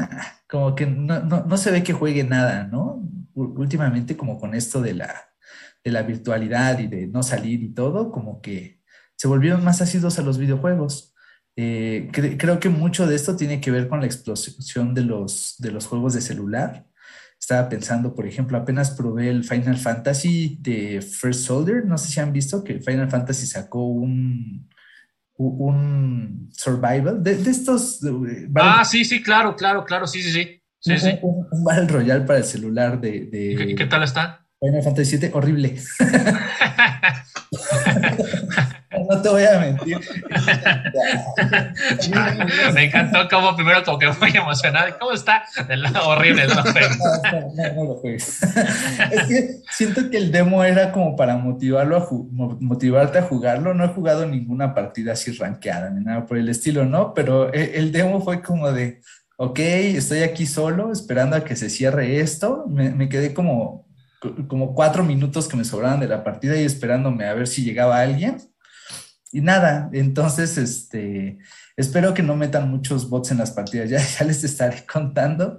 [0.49, 3.03] como que no, no, se ve que juegue nada, ¿no?
[3.35, 5.29] Últimamente como con esto de la,
[5.85, 8.81] de la virtualidad y de no salir y todo, como que
[9.17, 11.08] se volvieron más asidos a los videojuegos.
[11.61, 15.73] Eh, creo que mucho de esto tiene que ver con la explosión de los, de
[15.73, 16.87] los juegos de celular
[17.41, 21.85] estaba pensando, por ejemplo, apenas probé el Final Fantasy de First Soldier.
[21.85, 24.69] No sé si han visto que Final Fantasy sacó un,
[25.35, 28.01] un survival de, estos.
[28.57, 30.63] ah, sí, sí, claro, claro, claro, sí, sí, sí.
[30.79, 31.19] sí, un, sí.
[31.23, 33.27] Un, Battle Royale para el celular de.
[33.27, 34.47] de ¿Qué, tal está?
[34.61, 35.77] Final Fantasy 7, horrible.
[39.09, 39.99] no te voy a mentir.
[42.75, 44.97] Me encantó como primero como que muy emocionado.
[44.99, 45.45] ¿Cómo está?
[46.05, 48.43] Horrible no, no, no, lo juegues.
[48.43, 52.07] Es que siento que el demo era como para motivarlo a
[52.61, 53.73] motivarte a jugarlo.
[53.73, 57.15] No he jugado ninguna partida así rankeada ni nada por el estilo, ¿no?
[57.15, 59.01] Pero e, el demo fue como de,
[59.37, 62.67] ok, estoy aquí solo esperando a que se cierre esto.
[62.69, 63.89] Me, me quedé como
[64.49, 68.01] como cuatro minutos que me sobraban de la partida y esperándome a ver si llegaba
[68.01, 68.39] alguien
[69.33, 71.39] y nada, entonces, este,
[71.77, 75.59] espero que no metan muchos bots en las partidas, ya, ya les estaré contando,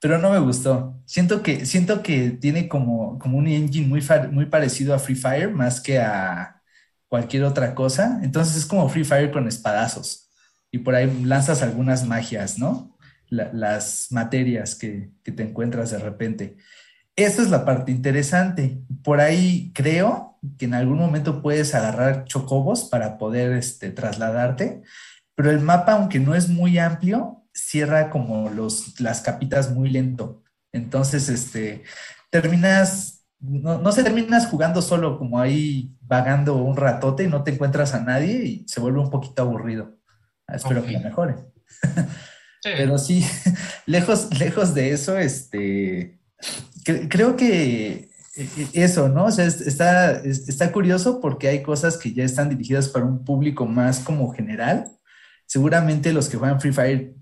[0.00, 1.00] pero no me gustó.
[1.06, 5.50] Siento que, siento que tiene como, como un engine muy, muy parecido a Free Fire,
[5.50, 6.60] más que a
[7.08, 8.20] cualquier otra cosa.
[8.22, 10.30] Entonces es como Free Fire con espadazos.
[10.70, 12.94] Y por ahí lanzas algunas magias, ¿no?
[13.30, 16.56] las materias que, que te encuentras de repente.
[17.16, 18.80] Esa es la parte interesante.
[19.02, 24.82] Por ahí creo que en algún momento puedes agarrar chocobos para poder este, trasladarte,
[25.34, 30.42] pero el mapa, aunque no es muy amplio, cierra como los, las capitas muy lento.
[30.72, 31.84] Entonces, este,
[32.30, 37.52] terminas, no, no se terminas jugando solo como ahí vagando un ratote y no te
[37.52, 39.98] encuentras a nadie y se vuelve un poquito aburrido.
[40.48, 41.36] Espero que lo mejore.
[42.62, 43.24] Pero sí,
[43.86, 46.18] lejos, lejos de eso, este,
[46.84, 49.26] creo que eh, eh, eso, ¿no?
[49.26, 53.66] O sea, está, está curioso porque hay cosas que ya están dirigidas para un público
[53.66, 54.90] más como general.
[55.46, 57.14] Seguramente los que juegan Free Fire,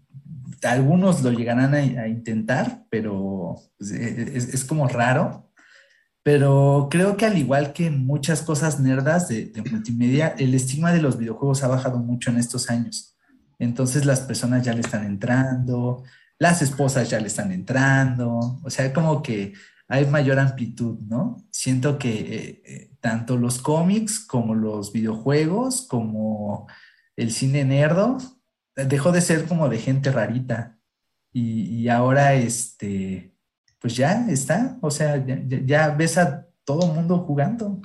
[0.62, 5.50] algunos lo llegarán a, intentar, pero pues, e, e, es, como raro.
[6.22, 10.92] Pero creo que al igual que en muchas cosas nerdas de, de multimedia, el estigma
[10.92, 13.16] de los videojuegos ha bajado mucho en estos años.
[13.58, 16.04] Entonces las personas ya le están entrando,
[16.42, 19.52] las esposas ya le están entrando, o sea, como que
[19.86, 21.36] hay mayor amplitud, ¿no?
[21.52, 26.66] Siento que eh, eh, tanto los cómics como los videojuegos, como
[27.14, 28.18] el cine nerdo,
[28.74, 30.78] dejó de ser como de gente rarita.
[31.32, 33.36] Y, ahora, este,
[33.78, 37.80] pues ya está, o sea, ya, ves a todo mundo jugando.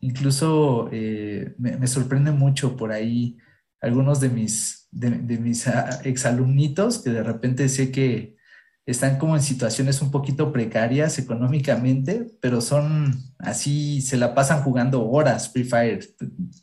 [0.00, 3.38] Incluso eh, me, sorprende mucho por ahí
[3.84, 8.34] algunos de mis, de, mis ah, exalumnitos que de repente sé que
[8.86, 15.06] están como en situaciones un poquito precarias económicamente, pero son así, se la pasan jugando
[15.06, 16.00] horas Free Fire.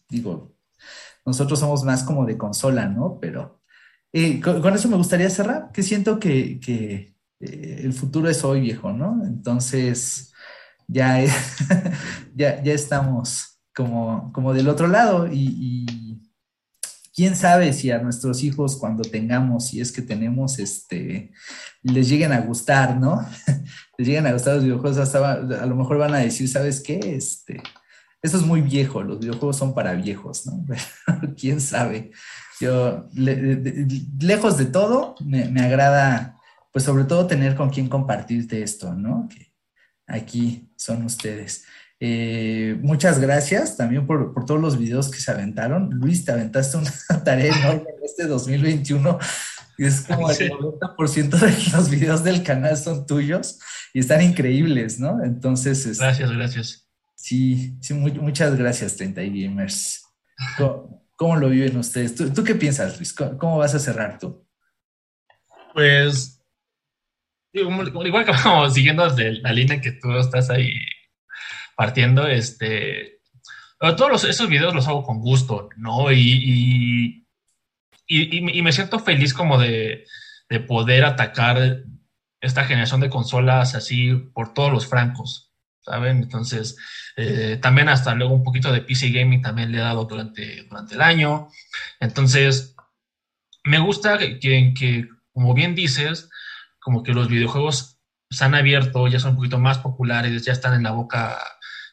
[0.10, 0.56] Digo,
[1.24, 3.20] nosotros somos más como de consola, ¿no?
[3.22, 3.62] Pero
[4.14, 8.62] eh, con, eso me gustaría cerrar, que siento que, que eh, el futuro es hoy,
[8.62, 9.24] viejo, ¿no?
[9.26, 10.34] Entonces,
[10.88, 11.24] ya,
[12.36, 16.11] ya, ya estamos como, como del otro lado y
[17.22, 21.32] quién sabe si a nuestros hijos cuando tengamos, si es que tenemos, este,
[21.84, 23.24] les lleguen a gustar, ¿no?
[24.00, 26.98] les lleguen a gustar los videojuegos, a lo mejor van a decir, ¿sabes qué?
[26.98, 27.62] Este,
[28.24, 30.66] esto es muy viejo, los videojuegos son para viejos, ¿no?
[31.38, 32.10] quién sabe.
[32.60, 36.40] Yo, lejos de todo, me, me, agrada,
[36.74, 39.30] pues sobre todo tener con quién compartirte esto, ¿no?
[39.30, 39.54] Que
[40.08, 41.66] aquí son ustedes.
[42.04, 45.92] Eh, muchas gracias también por, todos los videos que se aventaron.
[45.92, 46.92] Luis, te aventaste una
[47.24, 49.20] tarea enorme en este 2021.
[49.78, 53.60] Es como el 90% de los videos del canal son tuyos
[53.94, 55.24] y están increíbles, ¿no?
[55.24, 56.00] Entonces.
[56.00, 56.90] Gracias, gracias.
[57.16, 60.04] Sí, sí, muchas gracias, 30 Gamers.
[61.16, 62.16] ¿Cómo, lo viven ustedes?
[62.16, 63.14] ¿Tú, qué piensas, Luis?
[63.14, 64.44] ¿Cómo, vas a cerrar tú?
[65.76, 66.44] Pues,
[67.54, 70.74] igual que vamos siguiendo desde la línea que tú estás ahí
[71.76, 73.22] partiendo, este,
[73.98, 76.12] todos esos videos los hago con gusto, ¿no?
[76.12, 77.26] Y,
[78.08, 80.06] y, me siento feliz como de,
[80.68, 81.84] poder atacar
[82.42, 86.18] esta generación de consolas así por todos los francos, ¿saben?
[86.18, 86.78] Entonces,
[87.16, 90.96] eh, también hasta luego un poquito de PC Gaming también le he dado durante, durante
[90.96, 91.48] el año.
[92.02, 92.76] Entonces,
[93.64, 96.30] me gusta que, que, como bien dices,
[96.80, 98.00] como que los videojuegos
[98.30, 101.40] se han abierto, ya son un poquito más populares, ya están en la boca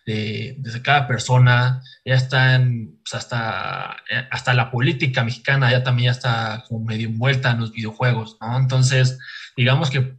[0.08, 3.96] de, cada persona, ya están pues, hasta,
[4.30, 8.56] hasta la política mexicana, ya también ya está como medio envuelta en los videojuegos, ¿no?
[8.56, 9.18] Entonces,
[9.54, 10.16] digamos que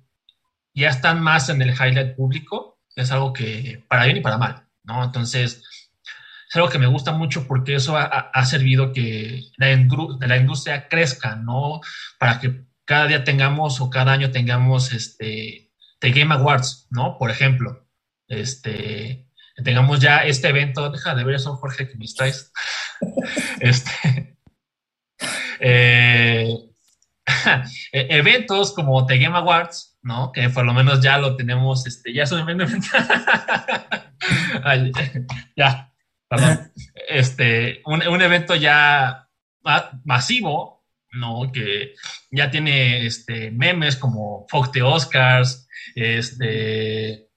[0.76, 4.68] ya están más en el highlight público, es algo que para bien y para mal,
[4.84, 5.04] ¿no?
[5.04, 5.64] Entonces,
[6.48, 9.68] es algo que me gusta mucho porque eso ha, ha servido que la,
[10.28, 11.82] la industria crezca, ¿no?
[12.20, 17.18] Para que cada día tengamos o cada año tengamos este, The Game Awards, ¿no?
[17.18, 17.88] Por ejemplo,
[18.28, 19.29] este,
[19.64, 22.52] tengamos ya este evento, deja de ver eso, Jorge, que me estáis.
[23.60, 24.38] este,
[25.60, 26.56] eh,
[27.92, 30.32] eventos como The Game Awards, ¿no?
[30.32, 32.66] Que por lo menos ya lo tenemos, este, ya es un evento.
[35.56, 35.94] ya,
[36.28, 36.72] perdón.
[37.08, 39.28] Este, un, un evento ya
[40.04, 41.52] masivo, ¿no?
[41.52, 41.94] Que
[42.32, 47.29] ya tiene este, memes como Fox de Oscars, este,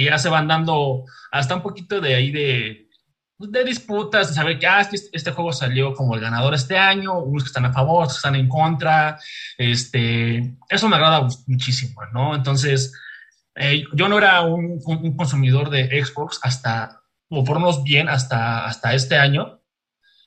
[0.00, 2.88] que ya se van dando hasta un poquito de ahí de,
[3.38, 7.18] de disputas, de saber que ah, este, este, juego salió como el ganador este año,
[7.18, 9.18] unos que están a favor, otros que están en contra,
[9.58, 12.34] este, eso me agrada muchísimo, ¿no?
[12.34, 12.94] Entonces,
[13.56, 14.80] eh, yo no era un,
[15.16, 19.60] consumidor de Xbox hasta, o por unos bien, hasta, hasta este año,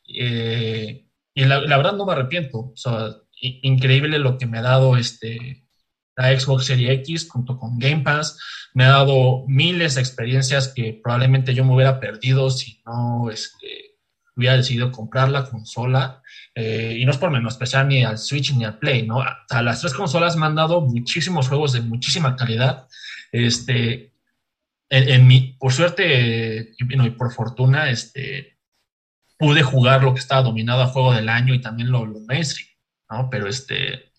[0.08, 3.08] eh, y la, la, verdad no me arrepiento, o sea,
[3.42, 5.63] increíble lo que me ha dado este,
[6.16, 8.40] la Xbox Series X junto con Game Pass.
[8.74, 13.98] Me ha dado miles de experiencias que probablemente yo me hubiera perdido si no este,
[14.36, 16.22] hubiera decidido comprar la consola.
[16.56, 19.22] Eh, y no es por menospreciar ni al Switch ni al Play, ¿no?
[19.22, 22.88] A las tres consolas me han dado muchísimos juegos de muchísima calidad.
[23.32, 24.14] Este,
[24.90, 28.60] en, mi, por suerte y por fortuna, este,
[29.38, 32.70] pude jugar lo que estaba dominado a juego del año y también lo, lo mainstream,
[33.10, 33.30] ¿no?
[33.30, 34.13] Pero este,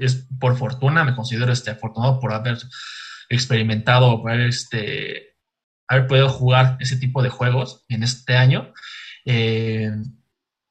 [0.00, 2.58] es por fortuna, me considero este, afortunado por haber
[3.28, 5.36] experimentado, por haber, este,
[5.88, 8.72] haber podido jugar ese tipo de juegos en este año
[9.24, 9.90] eh,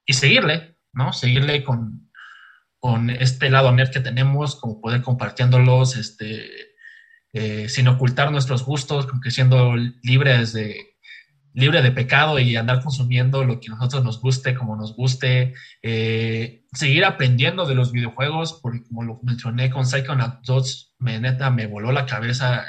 [0.06, 1.14] y seguirle, ¿no?
[1.14, 2.12] Seguirle con,
[2.80, 6.76] con este lado nerd que tenemos, como poder compartiéndolos, este,
[7.34, 10.93] eh, sin ocultar nuestros gustos, como que siendo libres de,
[11.54, 15.54] libre de pecado y andar consumiendo lo que a nosotros nos guste, como nos guste,
[15.82, 21.50] eh, seguir aprendiendo de los videojuegos, porque como lo mencioné con Psychonauts 2, me, neta,
[21.50, 22.66] me voló la cabeza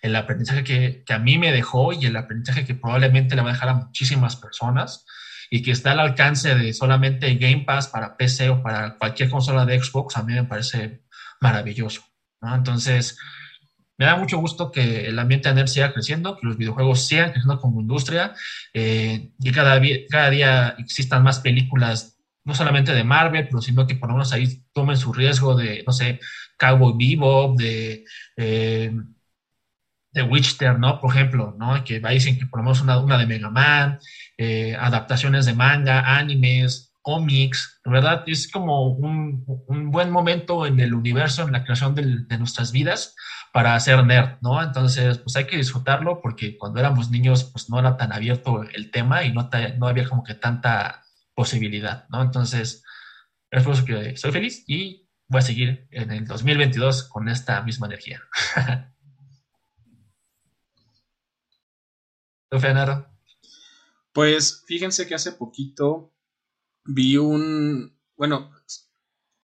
[0.00, 3.50] el aprendizaje que, que, a mí me dejó y el aprendizaje que probablemente le va
[3.50, 5.04] a dejar a muchísimas personas
[5.50, 9.64] y que está al alcance de solamente Game Pass para PC o para cualquier consola
[9.64, 11.02] de Xbox, a mí me parece
[11.40, 12.02] maravilloso.
[12.40, 12.54] ¿no?
[12.54, 13.18] Entonces,
[13.98, 17.32] me da mucho gusto que el ambiente de nerd siga creciendo, que los videojuegos sigan
[17.32, 18.32] creciendo como industria,
[18.72, 23.96] eh, y cada, cada día existan más películas, no solamente de Marvel, pero sino que
[23.96, 26.20] por lo menos ahí tomen su riesgo de, no sé,
[26.56, 28.04] Cowboy Bebop, de,
[28.36, 28.92] eh,
[30.28, 31.00] Witcher, ¿no?
[31.00, 31.84] Por ejemplo, ¿no?
[31.84, 34.00] Que dicen que por lo menos una, una de Mega Man,
[34.36, 38.22] eh, adaptaciones de manga, animes, cómics, ¿verdad?
[38.26, 39.46] Es como un,
[39.90, 43.16] buen momento en el universo, en la creación de nuestras vidas
[43.50, 44.62] para ser nerd, ¿no?
[44.62, 48.90] Entonces, pues hay que disfrutarlo porque cuando éramos niños, pues no era tan abierto el
[48.90, 49.48] tema y no,
[49.78, 51.02] no había como que tanta
[51.34, 52.20] posibilidad, ¿no?
[52.20, 52.84] Entonces,
[53.50, 57.62] es por eso que soy feliz y voy a seguir en el 2022 con esta
[57.62, 58.20] misma energía.
[64.12, 66.12] Pues fíjense que hace poquito
[66.88, 68.50] vi un, bueno,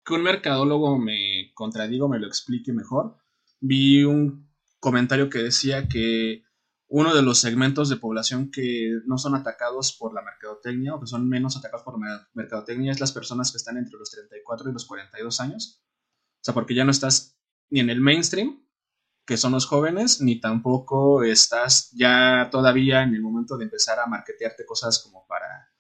[0.06, 3.18] que un mercadólogo me contradigo, me lo explique mejor.
[3.60, 6.44] Vi un comentario que decía que
[6.88, 11.08] uno de los segmentos de población que no son atacados por la mercadotecnia o que
[11.08, 14.74] son menos atacados por la mercadotecnia es las personas que están entre los 34 y
[14.74, 15.82] los 42 años.
[16.42, 17.40] O sea, porque ya no estás
[17.70, 18.68] ni en el mainstream,
[19.26, 24.08] que son los jóvenes, ni tampoco estás ya todavía en el momento de empezar a
[24.08, 25.71] marketearte cosas como para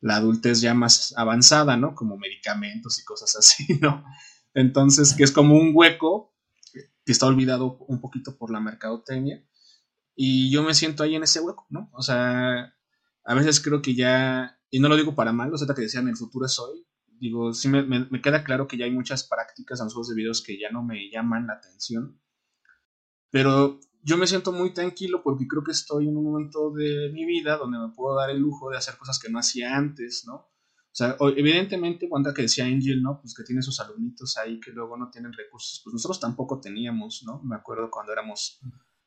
[0.00, 1.94] la adultez ya más avanzada, ¿no?
[1.94, 4.04] Como medicamentos y cosas así, ¿no?
[4.54, 6.34] Entonces, que es como un hueco
[7.04, 9.42] que está olvidado un poquito por la mercadotecnia
[10.14, 11.90] y yo me siento ahí en ese hueco, ¿no?
[11.92, 12.74] O sea,
[13.24, 16.08] a veces creo que ya, y no lo digo para mal, o sea, que decían
[16.08, 16.84] el futuro es hoy,
[17.20, 20.16] digo, sí me, me, queda claro que ya hay muchas prácticas en los juegos de
[20.16, 22.20] videos que ya no me llaman la atención,
[23.30, 27.24] pero yo me siento muy tranquilo porque creo que estoy en un momento de mi
[27.24, 30.34] vida donde me puedo dar el lujo de hacer cosas que no hacía antes, ¿no?
[30.34, 33.20] O sea, evidentemente, cuando que decía Angel, ¿no?
[33.20, 37.22] Pues que tiene sus alumnitos ahí que luego no tienen recursos, pues nosotros tampoco teníamos,
[37.24, 37.40] ¿no?
[37.44, 38.60] Me acuerdo cuando éramos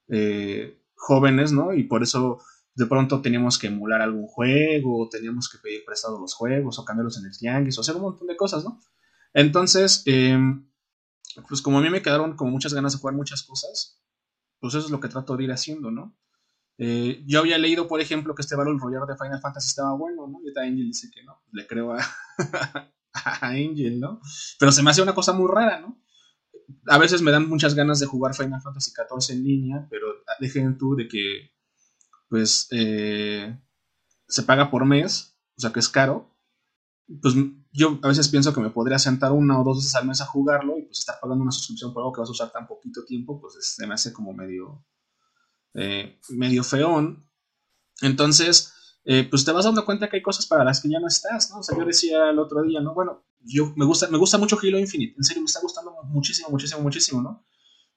[0.08, 1.74] eh, jóvenes, ¿no?
[1.74, 2.40] Y por eso
[2.76, 6.86] de pronto teníamos que emular algún juego, o teníamos que pedir prestado los juegos, o
[6.86, 8.80] cambiarlos en el tianguis, o hacer un montón de cosas, ¿no?
[9.34, 10.70] Entonces, em,
[11.48, 14.02] pues como a mí me quedaron como muchas ganas de jugar muchas cosas,
[14.62, 16.16] pues eso es lo que trato de ir haciendo, ¿no?
[16.78, 20.28] Eh, yo había leído, por ejemplo, que este Battle Royale de Final Fantasy estaba bueno,
[20.28, 20.40] ¿no?
[20.44, 22.00] Y esta Angel dice que no, le creo a,
[23.14, 24.22] a Angel, ¿no?
[24.58, 26.02] Pero se me hace una cosa muy rara, ¿no?
[26.88, 30.08] a veces me dan muchas ganas de jugar Final Fantasy XIV en línea, pero
[30.40, 31.52] dejen tú de que,
[32.30, 33.58] pues, eh,
[34.28, 36.30] se paga por mes, o sea que es caro.
[37.22, 37.34] Pues
[37.72, 40.26] yo a veces pienso que me podría sentar una o dos veces al mes a
[40.26, 43.04] jugarlo y pues estar pagando una suscripción por algo que vas a usar tan poquito
[43.06, 44.86] tiempo, pues se me hace como medio,
[45.74, 47.28] eh, medio feón.
[48.02, 51.08] Entonces, eh, pues te vas dando cuenta que hay cosas para las que ya no
[51.08, 51.60] estás, ¿no?
[51.60, 52.94] O sea, yo decía el otro día, ¿no?
[52.94, 56.50] Bueno, yo me gusta, me gusta mucho Halo Infinite, en serio, me está gustando muchísimo,
[56.50, 57.44] muchísimo, muchísimo, ¿no?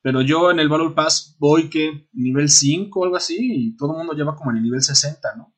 [0.00, 3.92] Pero yo en el Battle Pass voy que nivel 5 o algo así, y todo
[3.92, 5.54] el mundo lleva como en el nivel 60, ¿no?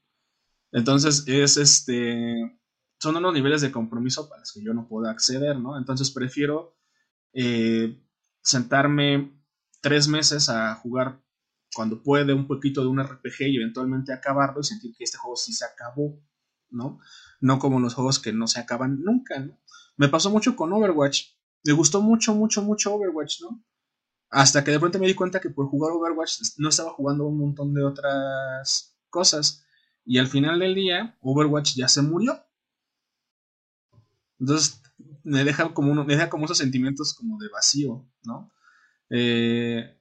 [0.72, 2.55] Entonces es este.
[2.98, 5.78] Son unos niveles de compromiso para los que yo no puedo acceder, ¿no?
[5.78, 6.76] Entonces prefiero
[7.32, 8.02] eh,
[8.42, 9.38] sentarme
[9.80, 11.20] tres meses a jugar
[11.74, 15.36] cuando puede un poquito de un RPG y eventualmente acabarlo y sentir que este juego
[15.36, 16.18] sí se acabó,
[16.70, 17.00] ¿no?
[17.40, 19.60] No como los juegos que no se acaban nunca, ¿no?
[19.96, 21.34] Me pasó mucho con Overwatch.
[21.64, 23.62] Me gustó mucho, mucho, mucho Overwatch, ¿no?
[24.30, 27.38] Hasta que de pronto me di cuenta que por jugar Overwatch no estaba jugando un
[27.38, 29.64] montón de otras cosas.
[30.04, 32.45] Y al final del día, Overwatch ya se murió.
[34.38, 34.82] Entonces,
[35.24, 38.52] me deja como, uno, me deja como esos sentimientos como de vacío, ¿no?
[39.10, 39.98] Eh,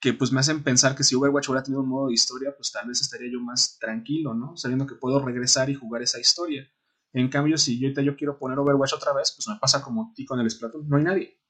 [0.00, 2.70] que pues me hacen pensar que si Overwatch hubiera tenido un modo de historia, pues
[2.70, 4.56] tal vez estaría yo más tranquilo, ¿no?
[4.56, 6.68] Sabiendo que puedo regresar y jugar esa historia.
[7.12, 10.24] En cambio, si yo yo quiero poner Overwatch otra vez, pues me pasa como ti
[10.26, 11.40] con el Splatoon, no hay nadie.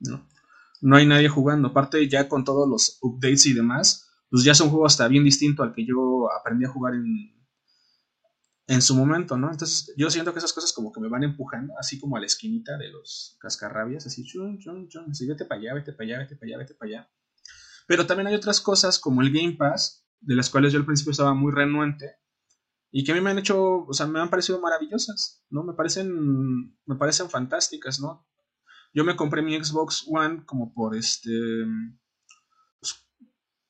[0.00, 0.26] ¿no?
[0.82, 1.68] no hay nadie jugando.
[1.68, 5.24] Aparte, ya con todos los updates y demás, pues ya es un juego hasta bien
[5.24, 7.32] distinto al que yo aprendí a jugar en,
[8.72, 9.50] en su momento, ¿no?
[9.50, 12.26] Entonces, yo siento que esas cosas como que me van empujando, así como a la
[12.26, 16.18] esquinita de los cascarrabias, así, chun, chun, chun, así, vete para allá, vete para allá,
[16.20, 17.10] vete para allá, vete para allá.
[17.86, 21.10] Pero también hay otras cosas como el Game Pass, de las cuales yo al principio
[21.10, 22.16] estaba muy renuente
[22.90, 25.64] y que a mí me han hecho, o sea, me han parecido maravillosas, ¿no?
[25.64, 28.26] Me parecen, me parecen fantásticas, ¿no?
[28.94, 31.30] Yo me compré mi Xbox One como por este,
[32.80, 33.06] pues,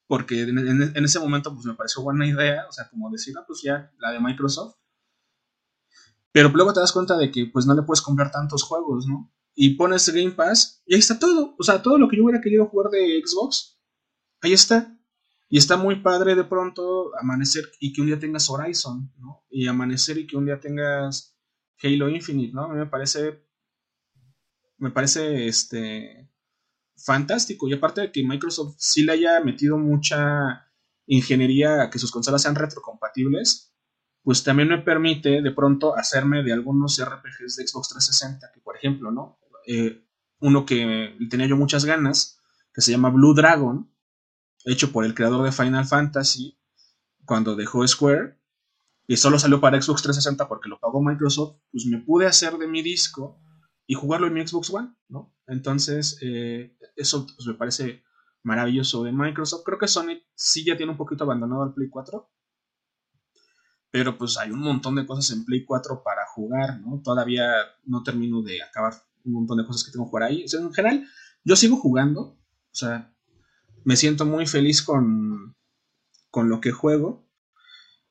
[0.07, 3.63] porque en, ese momento pues me pareció buena idea, o sea, como decir, ah, pues
[3.63, 4.82] ya, la de Microsoft.
[6.33, 9.33] Pero luego te das cuenta de que pues no le puedes comprar tantos juegos, ¿no?
[9.55, 12.41] Y pones Game Pass y ahí está todo, o sea, todo lo que yo hubiera
[12.41, 13.79] querido jugar de Xbox,
[14.41, 14.99] ahí está.
[15.49, 19.45] Y está muy padre de pronto amanecer y que un día tengas Horizon, ¿no?
[19.51, 21.37] Y amanecer y que un día tengas
[21.83, 22.65] Halo Infinite, ¿no?
[22.65, 23.45] A mí me parece.
[24.79, 26.31] Me parece este.
[26.97, 27.69] Fantástico.
[27.69, 30.73] Y aparte de que Microsoft sí le haya metido mucha
[31.07, 33.72] ingeniería a que sus consolas sean retrocompatibles,
[34.23, 38.77] pues también me permite de pronto hacerme de algunos RPGs de Xbox 360, que por
[38.77, 39.39] ejemplo, ¿no?
[39.67, 40.05] Eh,
[40.41, 42.41] uno que tenía yo muchas ganas,
[42.73, 43.93] que se llama Blue Dragon,
[44.65, 46.59] hecho por el creador de Final Fantasy
[47.25, 48.39] cuando dejó Square.
[49.07, 52.69] y solo salió para Xbox 360 porque lo pagó Microsoft, pues me pude hacer de
[52.69, 53.41] mi disco
[53.87, 55.35] y jugarlo en mi Xbox One, ¿no?
[55.47, 58.05] Entonces, eh, eso pues, me parece
[58.43, 59.65] maravilloso de Microsoft.
[59.65, 62.32] Creo que Sony sí ya tiene un poquito abandonado el Play 4.
[63.93, 67.01] Pero pues hay un montón de cosas en Play 4 para jugar, ¿no?
[67.05, 67.47] Todavía
[67.85, 70.45] no termino de acabar un montón de cosas que tengo por ahí.
[70.45, 71.07] O sea, en general,
[71.45, 72.21] yo sigo jugando.
[72.21, 73.15] O sea,
[73.85, 75.55] me siento muy feliz con,
[76.31, 77.29] con lo que juego.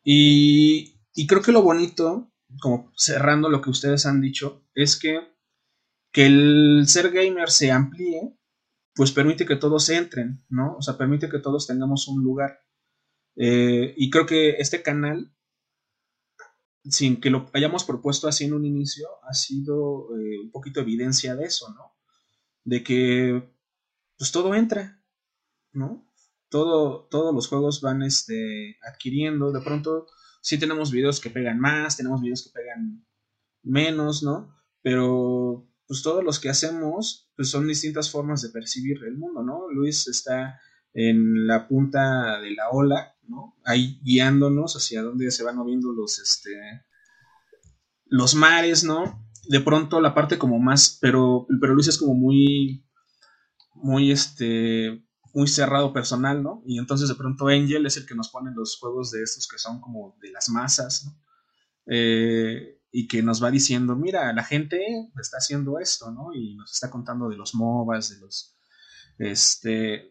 [0.03, 5.19] Y, y creo que lo bonito, como cerrando lo que ustedes han dicho, es que,
[6.13, 8.38] que el ser gamer se amplíe
[8.93, 10.75] pues permite que todos entren, ¿no?
[10.77, 12.59] O sea, permite que todos tengamos un lugar.
[13.36, 15.34] Eh, y creo que este canal,
[16.84, 21.36] sin que lo hayamos propuesto así en un inicio, ha sido eh, un poquito evidencia
[21.36, 21.95] de eso, ¿no?
[22.63, 23.53] De que,
[24.17, 25.03] pues todo entra,
[25.73, 26.07] ¿no?
[26.49, 30.07] Todo, todos los juegos van este, adquiriendo, de pronto
[30.41, 33.05] sí tenemos videos que pegan más, tenemos videos que pegan
[33.63, 34.55] menos, ¿no?
[34.82, 39.69] Pero pues todos los que hacemos, pues son distintas formas de percibir el mundo, ¿no?
[39.69, 40.59] Luis está
[40.93, 43.57] en la punta de la ola, ¿no?
[43.65, 46.86] Ahí guiándonos hacia dónde se van moviendo los, este,
[48.05, 49.25] los mares, ¿no?
[49.47, 52.86] De pronto la parte como más, pero, pero Luis es como muy,
[53.73, 55.03] muy, este,
[55.34, 56.61] muy cerrado personal, ¿no?
[56.67, 59.57] Y entonces de pronto Angel es el que nos pone los juegos de estos que
[59.57, 61.11] son como de las masas.
[61.88, 64.82] Eh, y que nos va diciendo, mira, la gente
[65.19, 66.34] está haciendo esto, ¿no?
[66.34, 68.57] Y nos está contando de los MOBAs, de los,
[69.17, 70.09] este,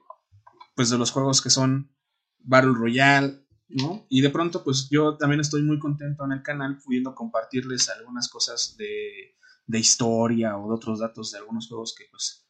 [0.75, 1.95] pues de los juegos que son
[2.43, 4.07] Battle Royale, ¿no?
[4.09, 8.29] Y de pronto, pues yo también estoy muy contento en el canal pudiendo compartirles algunas
[8.29, 9.37] cosas de,
[9.67, 12.47] de historia o de otros datos de algunos juegos que, pues,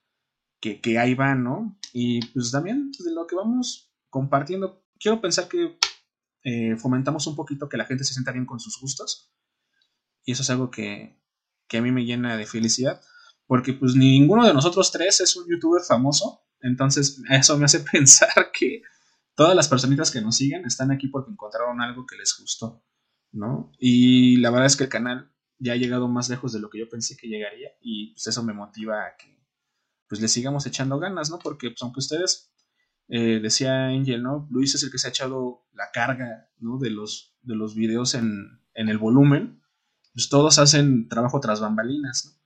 [0.60, 1.78] que, que ahí van, ¿no?
[1.92, 5.78] Y pues también pues, de lo que vamos compartiendo, quiero pensar que
[6.42, 9.30] eh, fomentamos un poquito que la gente se sienta bien con sus gustos
[10.24, 11.18] y eso es algo que,
[11.72, 13.00] a mí me llena de felicidad,
[13.46, 18.50] porque pues ninguno de nosotros tres es un youtuber famoso, entonces eso me hace pensar
[18.52, 18.82] que
[19.34, 22.84] todas las personitas que nos siguen están aquí porque encontraron algo que les gustó,
[23.32, 23.72] ¿no?
[23.78, 26.78] Y la verdad es que el canal ya ha llegado más lejos de lo que
[26.78, 29.40] yo pensé que llegaría y pues eso me motiva a que
[30.08, 31.38] pues le sigamos echando ganas, ¿no?
[31.38, 32.52] Porque pues aunque ustedes,
[33.08, 34.48] eh, decía Angel, ¿no?
[34.50, 36.78] Luis es el que se ha echado la carga, ¿no?
[36.78, 39.60] De los, de los videos en, en el volumen
[40.12, 42.40] pues todos hacen trabajo tras bambalinas, ¿no?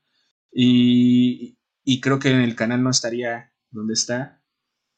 [0.57, 1.59] Y,
[2.01, 4.43] creo que el canal no estaría donde está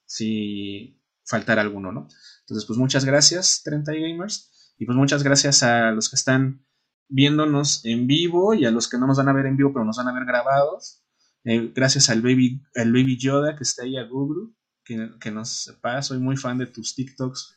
[0.05, 2.09] si faltara alguno, ¿no?
[2.41, 6.65] Entonces, pues muchas gracias, 30 Gamers, y pues muchas gracias a los que están
[7.09, 9.85] viéndonos en vivo y a los que no nos van a ver en vivo, pero
[9.85, 11.03] nos van a ver grabados.
[11.45, 14.53] Eh, gracias al baby, al baby Yoda que está ahí a Google,
[14.85, 17.57] que, que nos sepa, soy muy fan de tus TikToks,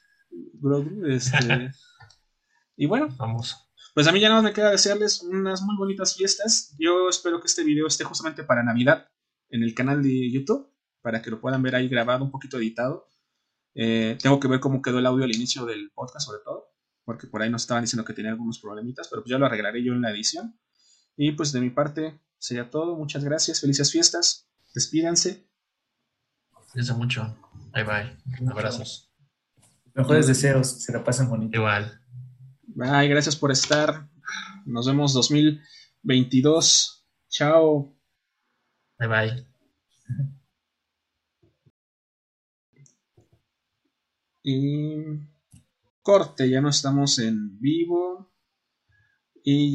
[0.54, 1.06] Grogu.
[1.08, 1.72] Este,
[2.78, 3.70] y bueno, vamos.
[3.94, 6.76] Pues a mí ya no me queda desearles unas muy bonitas fiestas.
[6.80, 9.08] Yo espero que este video esté justamente para Navidad
[9.50, 13.08] en el canal de YouTube, para que lo puedan ver ahí grabado, un poquito editado.
[13.76, 16.74] Eh, tengo que ver cómo quedó el audio al inicio del podcast, sobre todo,
[17.06, 19.84] porque por ahí nos estaban diciendo que tenía algunos problemitas, pero pues ya lo arreglaré
[19.84, 20.60] yo en la edición.
[21.16, 22.96] Y pues de mi parte sería todo.
[22.96, 24.50] Muchas gracias, felices fiestas.
[24.74, 25.50] Despídanse.
[26.72, 27.38] Cuídense mucho.
[27.74, 28.50] Bye bye.
[28.50, 29.12] Abrazos.
[29.94, 31.58] Mejores deseos, se la pasen bonito.
[31.58, 32.02] Igual.
[32.68, 34.10] Bye, gracias por estar.
[34.66, 37.06] Nos vemos 2022.
[37.30, 37.96] Chao.
[38.98, 40.39] Bye bye.
[44.52, 45.04] Y
[46.02, 48.32] corte, ya no estamos en vivo.
[49.44, 49.68] Y